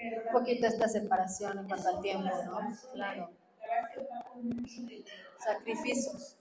[0.00, 2.60] Un poquito esta separación en cuanto al tiempo, ¿no?
[2.94, 3.30] Claro.
[3.60, 3.90] La
[5.38, 6.36] sacrificios.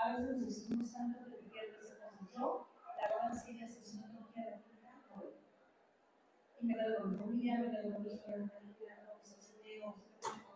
[0.00, 3.68] A veces nos decimos tanto que quiero que sepas yo, la verdad es que ella
[3.68, 4.62] se siente no quiere
[5.14, 5.24] no
[6.60, 9.32] Y me quedo con mi familia, me quedo con mi hija, me quedo con mis
[9.32, 9.94] estudios,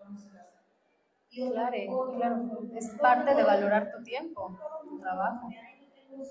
[0.03, 0.63] vamos a casa.
[1.31, 5.49] Claro, es parte de valorar tu tiempo, tu trabajo.
[5.49, 5.55] No
[5.95, 6.25] tengo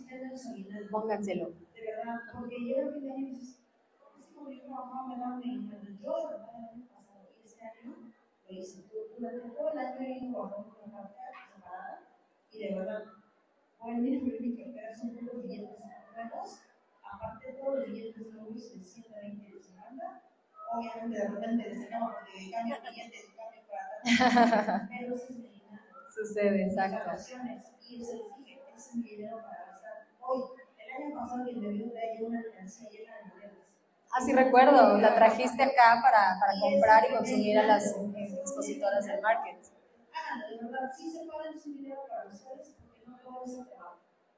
[0.00, 0.90] sí tengo su aguinaldo.
[0.90, 1.46] Pónganselo.
[1.46, 3.60] De verdad, porque llega el fin de año y dices,
[4.18, 5.90] es como yo trabajaba, me daban mi aguinaldo.
[6.02, 8.23] Yo, de verdad, el año pasado y este año, lo hice.
[8.46, 12.00] Durante todo el año he ido trabajando con cartera separada
[12.52, 13.04] y de verdad,
[13.80, 15.80] a ver mi cartera, son puros billetes
[16.14, 16.60] nuevos,
[17.02, 20.22] aparte de todos los billetes nuevos de 120 de semana,
[20.70, 25.48] obviamente de repente les sacamos porque cambio billetes y cambio para pero eso es mi
[25.48, 25.82] dinero.
[26.14, 27.10] Sucede, exacto.
[27.88, 30.42] Y se les dije, ese es mi dinero para gastar hoy.
[30.78, 33.43] El año pasado quien debió traer una mercancía llena de.
[34.16, 39.20] Ah, sí recuerdo, la trajiste acá para, para comprar y consumir a las expositoras del
[39.20, 39.56] market.
[40.62, 43.44] Verdad, sí se pueden su dinero para ustedes no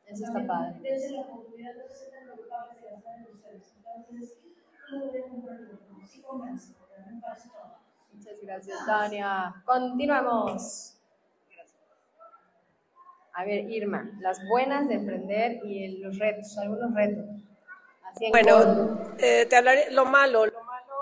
[0.06, 0.80] eso está padre.
[8.12, 9.54] Muchas gracias, Tania.
[9.64, 10.92] Continuamos.
[13.34, 17.26] A ver, Irma, las buenas de emprender y los retos, algunos retos.
[18.16, 18.30] Así.
[18.30, 20.46] Bueno, eh, te hablaré lo malo.
[20.46, 20.94] Lo malo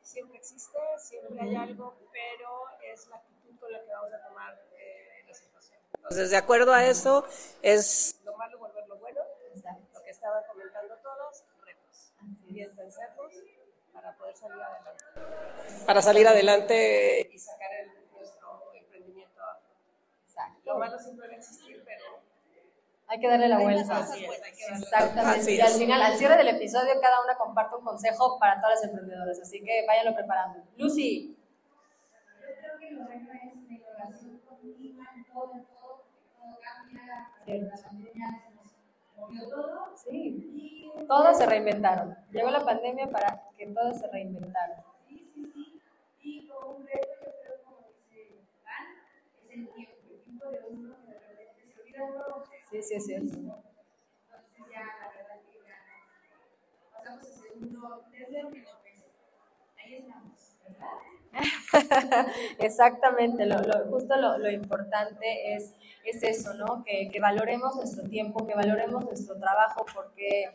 [0.00, 2.50] siempre existe, siempre hay algo, pero
[2.92, 5.80] es la actitud con la que vamos a tomar eh, la situación.
[5.96, 7.24] Entonces, de acuerdo a eso,
[7.62, 9.20] es lo malo volverlo bueno,
[9.92, 12.12] lo que estaban comentando todos, retos.
[12.48, 13.32] Y es vencerlos
[13.92, 15.04] para poder salir adelante.
[15.84, 19.60] Para salir adelante y sacar el, nuestro emprendimiento a
[20.64, 22.20] Lo malo siempre va a existir, pero
[23.08, 23.82] Hay que darle la vuelta.
[23.82, 24.46] cosas Así es, buenas.
[24.46, 25.52] hay que darle la Exactamente.
[25.54, 28.84] Y al final, al cierre del episodio, cada una comparte un consejo para todas las
[28.90, 29.40] emprendedoras.
[29.40, 30.58] Así que váyanlo preparando.
[30.76, 31.36] Lucy.
[32.40, 36.04] Yo creo que lo bueno es la relación continua en todo, en todo,
[36.36, 38.66] todo cambia, la pandemia se nos
[39.16, 39.92] movió todo.
[39.96, 40.50] Sí.
[40.54, 42.16] Y Todos se reinventaron.
[42.32, 44.82] Llegó la pandemia para que todos se reinventaran.
[45.08, 45.80] Sí, sí, sí.
[46.22, 48.34] Y como un reto, yo creo, como dice
[48.64, 48.86] Van,
[49.44, 51.98] es el tiempo, el tiempo de uno que de repente se olvida
[52.82, 53.14] Sí, sí.
[53.14, 53.40] Entonces
[54.72, 55.76] ya, la verdad que ya
[56.92, 58.04] pasamos a segundo
[59.78, 62.26] ahí estamos, ¿verdad?
[62.58, 65.74] Exactamente, lo, lo- justo lo, lo importante es,
[66.04, 66.82] es eso, ¿no?
[66.84, 70.50] Que, que valoremos nuestro tiempo, que valoremos nuestro trabajo, porque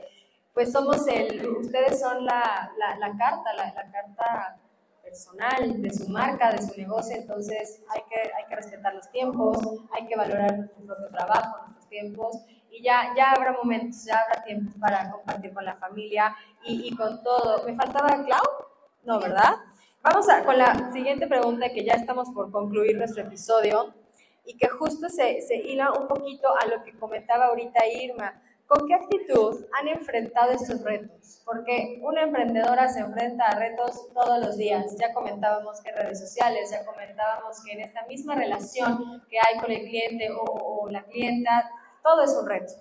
[0.53, 4.57] pues somos el, ustedes son la, la, la carta, la, la carta
[5.03, 9.57] personal de su marca, de su negocio, entonces hay que, hay que respetar los tiempos,
[9.91, 12.37] hay que valorar nuestro propio trabajo, tiempos,
[12.71, 16.95] y ya, ya habrá momentos, ya habrá tiempos para compartir con la familia y, y
[16.95, 17.63] con todo.
[17.65, 18.41] ¿Me faltaba Clau?
[19.03, 19.55] No, ¿verdad?
[20.01, 23.93] Vamos a, con la siguiente pregunta, que ya estamos por concluir nuestro episodio
[24.45, 28.41] y que justo se, se hila un poquito a lo que comentaba ahorita Irma.
[28.65, 31.41] ¿Con qué actitud han enfrentado estos retos?
[31.43, 34.95] Porque una emprendedora se enfrenta a retos todos los días.
[34.97, 39.59] Ya comentábamos que en redes sociales, ya comentábamos que en esta misma relación que hay
[39.59, 41.69] con el cliente o, o la clienta,
[42.03, 42.73] todo es un reto.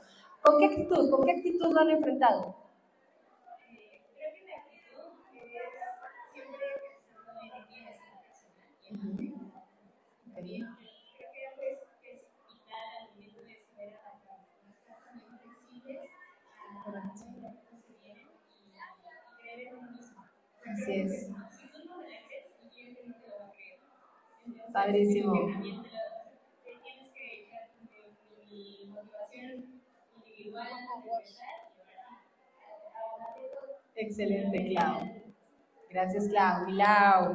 [0.42, 1.10] ¿Con qué actitud?
[1.10, 2.56] ¿Con qué actitud lo han enfrentado?
[20.66, 21.30] Así es.
[25.12, 25.26] Si
[33.94, 35.00] Excelente, Clau.
[35.90, 36.66] Gracias, Clau.
[36.66, 37.28] A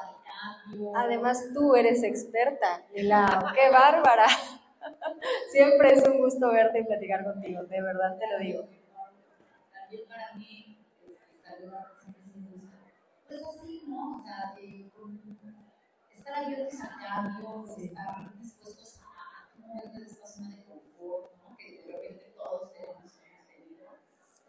[0.00, 0.92] al cambio.
[0.96, 3.52] Además, tú eres experta, Milau.
[3.54, 4.26] ¡Qué bárbara!
[5.52, 8.68] Siempre es un gusto verte y platicar contigo, de verdad te lo digo.
[9.72, 10.78] También para mí,
[11.42, 12.76] saludar siempre es un gusto.
[13.28, 14.18] Pues así, ¿no?
[14.18, 14.54] O sea,
[16.16, 18.83] estar abiertos al cambio, estar dispuestos
[19.74, 21.56] moverte de esta zona de confort, ¿no?
[21.56, 23.86] Que de repente todos tenemos hemos tenido.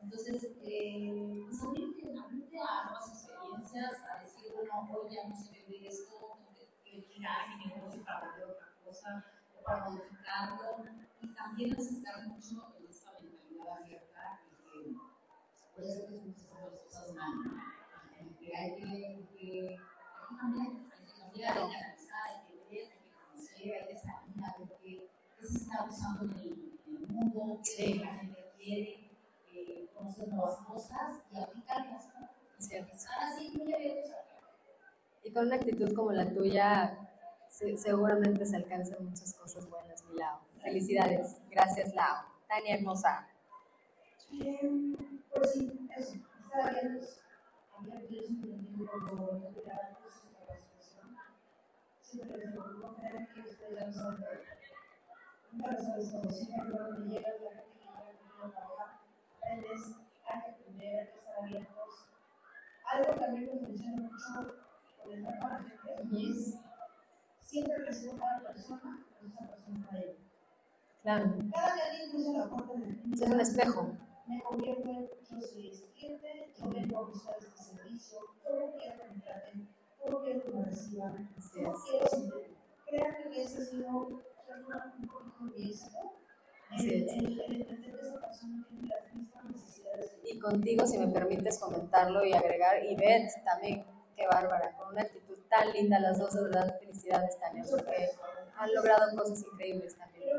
[0.01, 5.51] Entonces, eh, pues abrirte, abrirte a nuevas experiencias, a decir, bueno, hoy ya no se
[5.51, 9.25] vende esto, tengo que girar mi negocio para vender otra cosa,
[9.59, 10.85] o para modificarlo,
[11.21, 14.95] y también necesitar mucho en esta mentalidad abierta y que
[15.73, 17.33] por eso que muchas hacer las cosas mal,
[18.39, 23.11] que hay que, que, hay que cambiar, hay que analizar, hay que ver, hay que
[23.11, 25.09] conocer, hay que salir a ver qué,
[25.39, 29.09] qué se está usando en el, en el mundo, qué la gente quiere,
[29.53, 32.29] eh, conocer nuevas cosas y aplicarlas, ¿no?
[32.57, 36.97] Estar así muy abiertos a Y con una actitud como la tuya,
[37.49, 40.39] se- seguramente se alcanzan muchas cosas buenas, Milau.
[40.61, 41.37] Felicidades.
[41.49, 42.25] Gracias, Lau.
[42.47, 43.27] Tania hermosa.
[44.31, 44.95] Eh,
[45.33, 47.19] pues sí, eso, estar abiertos,
[47.77, 51.15] abiertos, entendiendo lo que la situación.
[52.01, 54.23] Siempre les digo, no crean que ustedes ya lo saben.
[62.95, 64.55] Algo que también me funciona mucho
[65.03, 66.55] con el trabajo a la gente es
[67.41, 70.13] siempre recibo cada persona, esa persona para ella.
[71.01, 71.35] Claro.
[71.53, 73.97] Cada la puerta del Es un espejo.
[74.27, 79.01] me convierto en yo soy este cliente, yo vengo a buscar este servicio, cómo quiero
[79.01, 82.55] que me traten, cómo quiero que me reciban, cómo quiero.
[82.87, 84.21] Créanme que ese ha sido
[90.23, 93.85] Y contigo, si me permites comentarlo y agregar, y Beth también,
[94.15, 98.09] qué bárbara, con una actitud tan linda las dos, de verdad, felicidades también, porque
[98.55, 100.29] han logrado cosas increíbles también.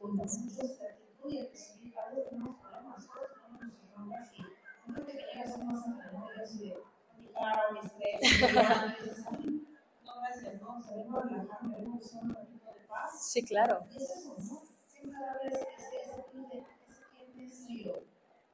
[0.00, 0.40] Juntas.
[13.18, 13.86] Sí, claro.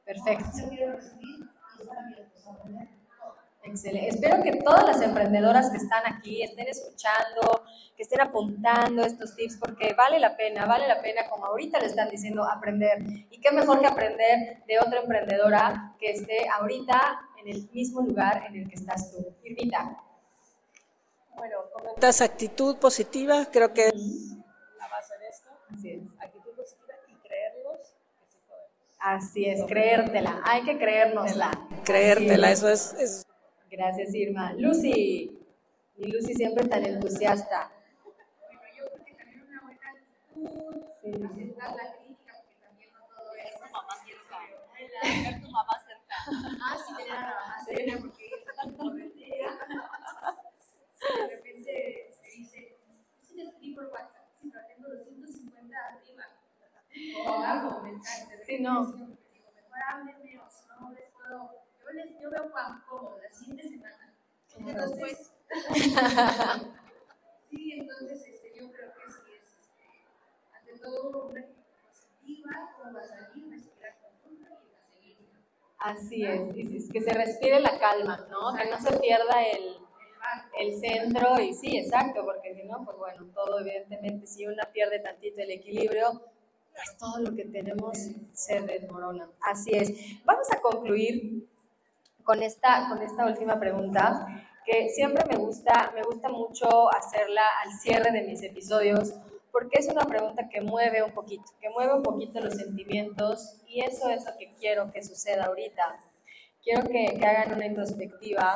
[0.05, 0.59] Perfecto.
[3.65, 4.09] Excelente.
[4.09, 7.65] Espero que todas las emprendedoras que están aquí estén escuchando,
[7.97, 11.87] que estén apuntando estos tips, porque vale la pena, vale la pena, como ahorita le
[11.87, 12.99] están diciendo, aprender.
[13.31, 18.45] Y qué mejor que aprender de otra emprendedora que esté ahorita en el mismo lugar
[18.49, 19.25] en el que estás tú.
[19.45, 19.97] Irmita.
[21.37, 23.95] Bueno, comentas actitud positiva, creo que es
[24.79, 25.51] la base de esto.
[25.73, 26.21] Así es.
[26.21, 27.79] Actitud positiva y creerlos
[28.21, 28.71] que sí podemos.
[28.99, 30.41] Así es, creértela.
[30.45, 31.51] Hay que creérnosla.
[31.85, 32.59] Creértela, es.
[32.59, 33.27] eso es, es
[33.71, 34.53] Gracias, Irma.
[34.53, 35.39] Lucy.
[35.97, 37.71] Y Lucy siempre tan entusiasta.
[38.05, 38.19] Bueno,
[38.77, 43.55] yo creo que tener una buena actitud, aceptar la crítica, porque también no todo es.
[43.55, 44.39] tu mamá cerca.
[45.01, 46.17] Tener tu mamá cerca.
[46.63, 49.59] Ah, sí, tener a la mamá cerca, porque todo el día.
[51.03, 52.77] De repente se dice,
[53.23, 56.25] sí le escribí por WhatsApp, sí, pero tengo 250 arriba.
[57.27, 58.41] O abajo, mensajes.
[58.47, 58.87] Sí, no.
[58.93, 61.51] Digo, mejor háblenme, o si no les puedo.
[61.83, 64.15] Yo, les, yo veo Juan como la siguiente semana.
[64.57, 65.33] Entonces,
[67.51, 69.85] sí, entonces este, yo creo que sí es, este,
[70.57, 71.45] ante todo, una
[71.87, 75.17] positiva, cómo va a salir, respirar profundo y a seguir.
[75.79, 78.55] Así es, y sí, que se respire la calma, ¿no?
[78.55, 79.79] Que no se pierda el,
[80.59, 85.01] el centro y sí, exacto, porque si no, pues bueno, todo evidentemente, si una pierde
[85.01, 86.32] tantito el equilibrio,
[86.83, 87.97] pues todo lo que tenemos
[88.35, 89.29] se desmorona.
[89.41, 89.93] Así es.
[90.25, 91.49] Vamos a concluir
[92.25, 94.27] con esta, con esta última pregunta,
[94.65, 99.15] que siempre me gusta, me gusta mucho hacerla al cierre de mis episodios,
[99.51, 103.81] porque es una pregunta que mueve un poquito, que mueve un poquito los sentimientos y
[103.81, 105.99] eso es lo que quiero que suceda ahorita.
[106.63, 108.55] Quiero que, que hagan una introspectiva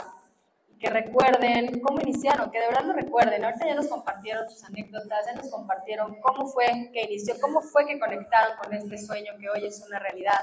[0.79, 3.45] que recuerden cómo iniciaron, que de verdad lo recuerden.
[3.45, 7.87] Ahorita ya nos compartieron sus anécdotas, ya nos compartieron cómo fue que inició, cómo fue
[7.87, 10.39] que conectaron con este sueño que hoy es una realidad.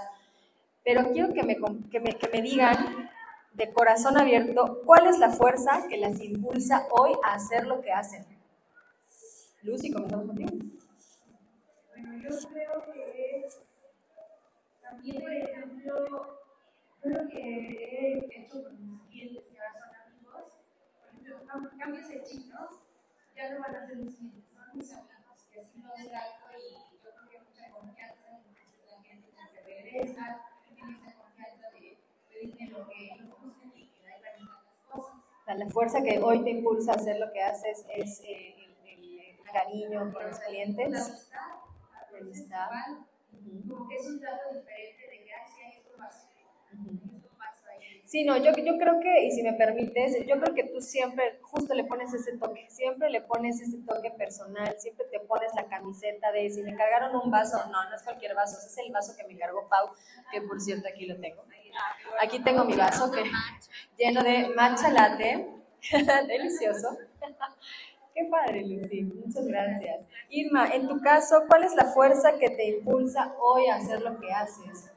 [0.84, 1.56] Pero quiero que me,
[1.92, 3.10] que me, que me digan
[3.54, 7.92] de corazón abierto cuál es la fuerza que las impulsa hoy a hacer lo que
[7.92, 8.26] hacen.
[9.62, 10.50] Lucy, comenzamos contigo.
[11.90, 13.60] Bueno, yo creo que es
[14.82, 16.40] también, por ejemplo,
[17.02, 20.52] creo que he hecho con mis clientes que ahora son amigos,
[21.00, 21.43] por ejemplo, cam-
[21.78, 22.08] cambios
[22.48, 22.70] ¿no?
[23.36, 26.74] Ya no van a ser mis clientes, son mis amigos, que así lo trato y
[26.74, 30.42] yo creo que hay mucha confianza, entonces la gente que regresa,
[30.76, 31.98] tiene esa confianza de
[32.30, 35.16] pedirme lo que ellos buscan y que ahí van a las cosas.
[35.58, 39.20] La fuerza que hoy te impulsa a hacer lo que haces es eh, el, el-
[39.20, 40.96] el cariño por los La clientes.
[41.10, 41.40] amistad,
[41.94, 42.70] a veces amistad.
[43.68, 46.30] como que es un trato diferente de que, ay, sí, esto pasa,
[46.72, 48.03] esto pasa ahí.
[48.14, 51.74] Sí, no, yo, creo que, y si me permites, yo creo que tú siempre justo
[51.74, 56.32] le pones ese toque, siempre le pones ese toque personal, siempre te pones la camiseta
[56.32, 59.16] de si me cargaron un vaso, no, no es cualquier vaso, ese es el vaso
[59.18, 59.90] que me cargó Pau,
[60.32, 61.44] que por cierto aquí lo tengo.
[62.22, 63.24] Aquí tengo mi vaso que,
[63.98, 65.50] lleno de matcha latte,
[66.28, 66.96] delicioso.
[68.14, 70.06] Qué padre, Lucy, muchas gracias.
[70.30, 74.20] Irma, en tu caso, ¿cuál es la fuerza que te impulsa hoy a hacer lo
[74.20, 74.92] que haces?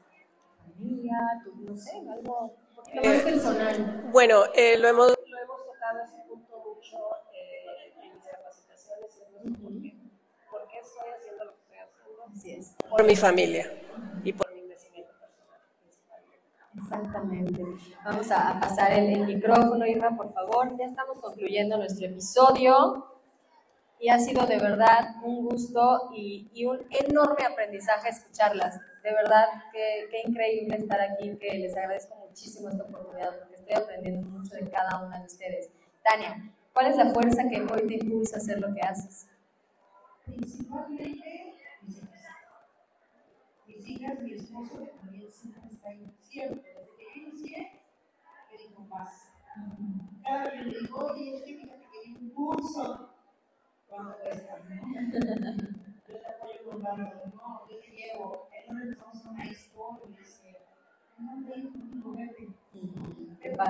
[0.77, 1.17] Familia,
[1.65, 4.09] no sé, algo más Eh, personal.
[4.11, 6.97] Bueno, eh, lo, hemos, lo hemos tocado ese punto mucho
[7.33, 9.93] eh, en mis capacitaciones y en por qué.
[10.49, 12.23] ¿Por qué estoy haciendo lo que estoy haciendo?
[12.31, 12.75] Así es.
[12.89, 13.71] Por mi familia
[14.23, 15.61] y por mi crecimiento personal.
[16.77, 17.63] Exactamente.
[18.05, 20.75] Vamos a, pasar el, el micrófono, Irma, por favor.
[20.77, 23.13] Ya estamos concluyendo nuestro episodio
[23.99, 28.79] y ha sido de verdad un gusto y, y un enorme aprendizaje escucharlas.
[29.03, 33.73] De verdad, qué, qué increíble estar aquí, que les agradezco muchísimo esta oportunidad porque estoy
[33.73, 35.71] aprendiendo mucho de cada una de ustedes.
[36.03, 39.27] Tania, ¿cuál es la fuerza que hoy te impulsa a hacer lo que haces?
[40.23, 42.03] Principalmente mis
[43.65, 47.81] mis hijas, mi esposo, que también siempre está ahí, siempre, desde que yo inicié,
[48.51, 49.09] me dijo más.
[50.23, 53.09] Cada vez le digo, oye, es que fíjate que hay un curso,
[53.87, 54.59] ¿cuánto cuesta?
[56.07, 59.99] Yo te apoyo con barro, no, yo te llevo, él no empezamos a una expo,
[60.05, 60.57] y me dice,
[61.17, 61.35] no, ven conmigo, vete.
[61.35, 61.35] Qué padre.
[61.35, 61.36] No le entiendo nada, pero yo te veo
[63.41, 63.65] que la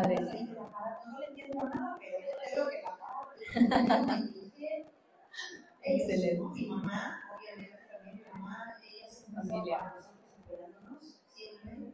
[5.83, 6.43] Excelente.
[6.53, 9.93] Mi mamá, obviamente también mi mamá, ella se familia.
[9.95, 11.93] nosotros siempre.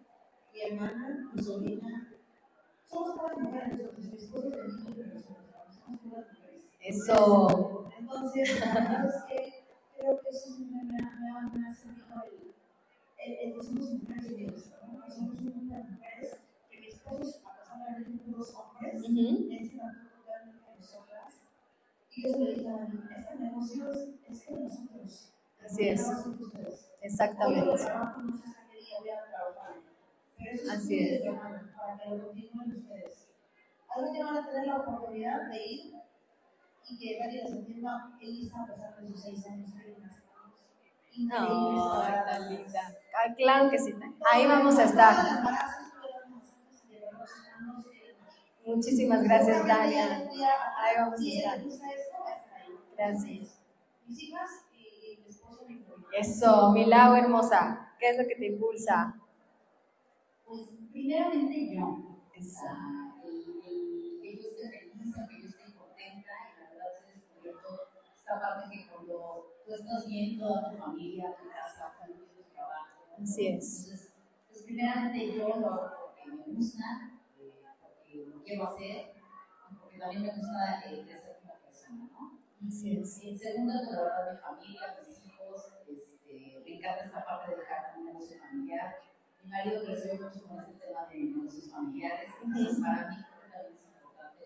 [0.53, 2.09] Mi hermana, mi sobrina.
[2.89, 6.69] Somos todas mujeres, nosotros, mi esposo también, pero somos todas mujeres.
[6.79, 7.89] Eso.
[7.99, 8.49] Entonces,
[9.27, 9.63] que
[9.97, 11.13] creo que eso me, ha
[13.25, 15.09] el, el, somos mujeres unidas, ¿no?
[15.09, 15.39] Somos
[15.73, 16.43] que.
[18.95, 19.49] Y a mí,
[23.17, 25.33] este negocio es, de nosotros.
[25.65, 26.01] Así es.
[27.01, 27.71] Exactamente.
[30.71, 31.21] Así es.
[31.23, 32.31] Para que lo
[32.77, 33.35] ustedes.
[33.89, 35.93] Algún día van a tener la oportunidad de ir
[36.89, 39.95] y que nadie les entienda, Elisa, a de sus seis años, que
[41.17, 42.81] no, tan linda.
[43.13, 43.93] Ah, claro que sí.
[44.31, 45.15] Ahí vamos a estar.
[48.65, 50.29] Muchísimas gracias, Dania.
[50.77, 51.59] Ahí vamos a estar.
[52.97, 53.59] Gracias.
[56.13, 57.93] Eso, Milau hermosa.
[57.99, 59.15] ¿Qué es lo que te impulsa?
[60.45, 62.13] Pues, primeramente yo.
[62.35, 62.43] El,
[64.21, 67.67] que yo esté feliz, que yo esté contenta, y la verdad se descubierto
[68.15, 68.82] esta parte que
[69.65, 73.15] tú estás viendo a tu familia, a tu casa, a tu trabajo.
[73.21, 73.83] Así es.
[73.83, 74.13] Entonces,
[74.49, 77.19] pues, primeramente yo lo hago porque me gusta,
[77.81, 79.13] porque lo quiero hacer,
[79.79, 82.39] porque también me gusta eh, crecer como persona, ¿no?
[82.67, 83.23] Así es.
[83.23, 87.51] Y en segundo, pues, la verdad, mi familia, mis hijos, este, me encanta esta parte
[87.51, 88.95] de dejar un negocio familiar.
[89.43, 93.17] Mi marido creció mucho con este tema de negocios familiares, entonces para mí
[93.51, 94.45] también es importante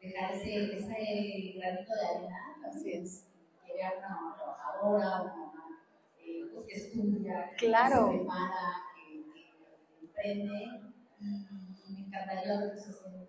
[0.00, 2.36] dejar ese, ese granito de arena.
[2.66, 3.28] Así es.
[3.68, 5.78] Que vea una trabajadora, una
[6.18, 8.10] eh, pues, que estudia, claro.
[8.10, 10.88] que se prepara, que, que emprende,
[11.20, 13.28] y, me encantaría ver eso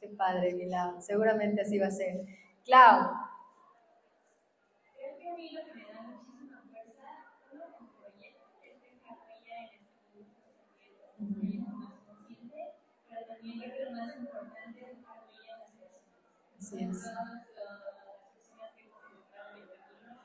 [0.00, 0.96] Qué padre, Mila.
[0.98, 2.24] Seguramente así va a ser.
[2.64, 3.12] Clau.
[4.96, 7.04] Creo que a mí lo que me da muchísima fuerza,
[7.52, 10.32] uno como proyecto, es dejar huella en este mundo,
[11.18, 12.74] un proyecto más consciente,
[13.10, 16.00] pero también creo que lo más importante es dejar huella en las personas.
[16.56, 17.02] Así es.
[17.02, 20.22] Todas las personas que se encontraron en el camino,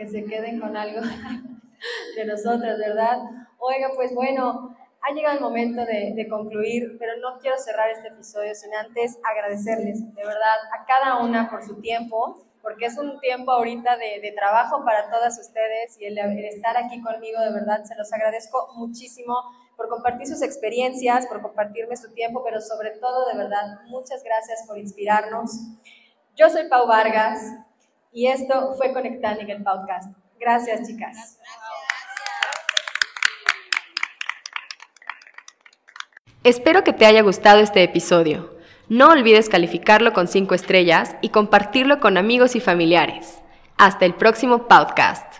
[0.00, 1.02] que se queden con algo
[2.16, 3.18] de nosotras, ¿verdad?
[3.58, 8.54] Oiga, pues bueno, ha llegado el momento de, concluir, pero no quiero cerrar este episodio
[8.54, 13.52] sin antes agradecerles de verdad a cada una por su tiempo, porque es un tiempo
[13.52, 17.84] ahorita de, de trabajo para todas ustedes y el, el, estar aquí conmigo, de verdad,
[17.84, 19.36] se los agradezco muchísimo
[19.76, 24.64] por compartir sus experiencias, por compartirme su tiempo, pero sobre todo, de verdad, muchas gracias
[24.66, 25.60] por inspirarnos.
[26.36, 27.42] Yo soy Pau Vargas
[28.12, 30.16] y esto fue Conectando en el podcast.
[30.38, 31.38] Gracias, chicas.
[36.42, 38.58] Espero que te haya gustado este episodio.
[38.88, 43.40] No olvides calificarlo con 5 estrellas y compartirlo con amigos y familiares.
[43.76, 45.30] Hasta el próximo podcast.